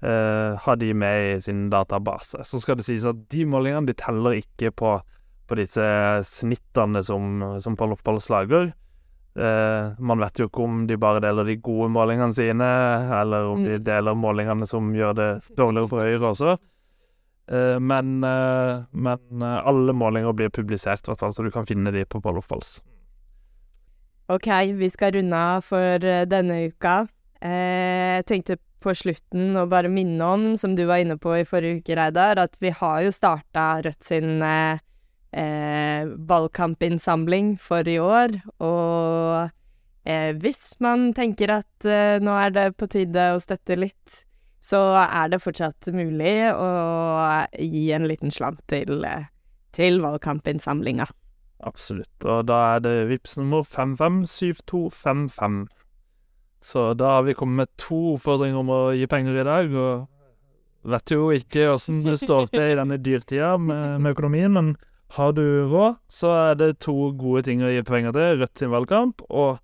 har 0.01 0.75
de 0.77 0.93
med 0.93 1.37
i 1.37 1.41
sin 1.41 1.69
database. 1.71 2.43
Så 2.45 2.59
skal 2.61 2.75
det 2.77 2.85
sies 2.85 3.05
at 3.07 3.23
de 3.31 3.45
målingene 3.49 3.87
de 3.87 3.93
teller 3.97 4.35
ikke 4.37 4.69
på, 4.75 4.95
på 5.47 5.55
disse 5.57 5.85
snittene 6.29 7.01
som, 7.05 7.39
som 7.63 7.75
Paul 7.79 7.93
of 7.95 8.03
Polls 8.05 8.27
lager. 8.29 8.73
Eh, 9.35 9.95
man 9.99 10.21
vet 10.21 10.39
jo 10.39 10.45
ikke 10.47 10.63
om 10.63 10.83
de 10.87 10.95
bare 11.01 11.19
deler 11.23 11.43
de 11.47 11.57
gode 11.59 11.89
målingene 11.91 12.35
sine, 12.37 12.69
eller 13.21 13.49
om 13.51 13.63
de 13.65 13.79
Mm. 13.79 13.83
deler 13.83 14.15
målingene 14.15 14.67
som 14.69 14.93
gjør 14.95 15.13
det 15.17 15.29
dårligere 15.57 15.89
for 15.91 15.99
Høyre 16.05 16.29
også. 16.31 16.57
Eh, 17.51 17.79
men, 17.79 18.23
eh, 18.23 18.83
men 18.93 19.41
eh, 19.43 19.61
alle 19.67 19.93
målinger 19.93 20.33
blir 20.33 20.49
publisert, 20.49 21.03
hvert 21.05 21.19
så 21.33 21.43
du 21.43 21.51
kan 21.51 21.65
finne 21.65 21.91
de 21.91 22.05
på 22.05 22.21
Poll 22.21 22.37
of 22.37 22.47
Polls. 22.47 22.81
Ok, 24.29 24.47
vi 24.79 24.89
skal 24.89 25.11
runde 25.13 25.35
av 25.37 25.61
for 25.67 26.05
eh, 26.05 26.23
denne 26.25 26.63
uka. 26.71 27.07
Eh, 27.41 28.15
jeg 28.21 28.25
tenkte 28.31 28.57
på 28.85 28.93
slutten 28.95 29.55
å 29.57 29.65
bare 29.69 29.89
minne 29.91 30.25
om, 30.25 30.45
som 30.59 30.75
du 30.77 30.85
var 30.85 31.01
inne 31.01 31.17
på 31.21 31.33
i 31.39 31.45
forrige 31.47 31.81
uke, 31.81 31.97
Reidar, 31.97 32.39
at 32.41 32.57
vi 32.61 32.71
har 32.75 33.01
jo 33.05 33.13
starta 33.13 33.65
Rødt 33.85 34.05
sin 34.05 34.43
eh, 34.45 34.81
eh, 35.33 36.05
valgkampinnsamling 36.29 37.55
for 37.61 37.87
i 37.89 37.97
år. 38.01 38.37
Og 38.63 39.49
eh, 40.05 40.31
hvis 40.41 40.77
man 40.85 41.11
tenker 41.17 41.57
at 41.57 41.89
eh, 41.89 42.21
nå 42.23 42.37
er 42.39 42.55
det 42.55 42.69
på 42.79 42.89
tide 42.91 43.31
å 43.33 43.43
støtte 43.43 43.79
litt, 43.79 44.21
så 44.65 44.79
er 45.03 45.29
det 45.29 45.43
fortsatt 45.43 45.91
mulig 45.93 46.49
å 46.49 46.69
gi 47.53 47.85
en 47.93 48.07
liten 48.09 48.33
slant 48.33 48.63
til, 48.71 49.03
eh, 49.05 49.29
til 49.77 50.01
valgkampinnsamlinga. 50.05 51.09
Absolutt. 51.65 52.25
Og 52.25 52.45
da 52.49 52.61
er 52.75 52.85
det 52.85 52.95
VIPS 53.09 53.37
nummer 53.41 53.65
557255. 53.65 55.65
Så 56.63 56.93
da 56.97 57.17
har 57.17 57.23
vi 57.27 57.35
kommet 57.37 57.65
med 57.65 57.77
to 57.81 58.15
oppfordringer 58.15 58.59
om 58.59 58.71
å 58.73 58.81
gi 58.97 59.07
penger 59.09 59.41
i 59.41 59.45
dag, 59.47 59.73
og 59.75 60.91
vet 60.91 61.13
jo 61.13 61.29
ikke 61.33 61.69
åssen 61.73 62.03
det 62.05 62.19
står 62.21 62.49
til 62.53 62.71
i 62.71 62.77
denne 62.77 62.97
dyrtida 63.01 63.55
med, 63.57 64.01
med 64.01 64.15
økonomien, 64.15 64.53
men 64.53 64.75
har 65.15 65.35
du 65.37 65.43
råd, 65.69 65.99
så 66.11 66.31
er 66.33 66.57
det 66.59 66.79
to 66.83 67.11
gode 67.17 67.45
ting 67.47 67.61
å 67.63 67.69
gi 67.69 67.83
penger 67.85 68.15
til. 68.15 68.39
Rødt 68.41 68.59
sin 68.59 68.73
valgkamp, 68.73 69.21
og 69.29 69.59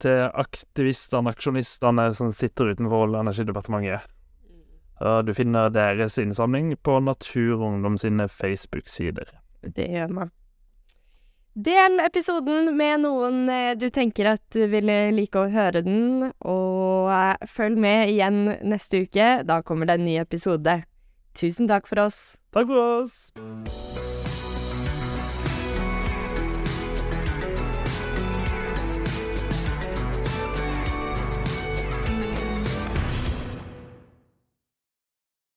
til 0.00 0.26
aktivistene, 0.28 1.30
aksjonistene 1.30 2.08
som 2.16 2.32
sitter 2.34 2.72
utenfor 2.72 3.06
Olje- 3.06 3.20
og 3.20 3.26
energidepartementet. 3.26 4.08
Du 5.24 5.32
finner 5.32 5.72
deres 5.72 6.18
innsamling 6.20 6.74
på 6.84 6.98
Naturungdom 7.00 7.96
sine 8.00 8.26
Facebook-sider. 8.28 9.30
Det 9.64 9.86
gjør 9.88 10.12
man. 10.12 10.32
Del 11.54 11.98
episoden 11.98 12.70
med 12.78 13.02
noen 13.02 13.48
eh, 13.50 13.72
du 13.74 13.88
tenker 13.90 14.28
at 14.36 14.54
ville 14.70 15.10
like 15.16 15.34
å 15.34 15.50
høre 15.50 15.82
den, 15.82 16.30
og 16.46 17.10
eh, 17.10 17.48
følg 17.50 17.80
med 17.82 18.12
igjen 18.12 18.44
neste 18.62 19.02
uke. 19.02 19.32
Da 19.46 19.58
kommer 19.66 19.90
det 19.90 19.98
en 19.98 20.06
ny 20.06 20.20
episode. 20.22 20.80
Tusen 21.34 21.70
takk 21.70 21.90
for 21.90 22.06
oss. 22.06 22.20
Takk 22.54 22.70
for 22.70 23.02
oss! 23.02 23.99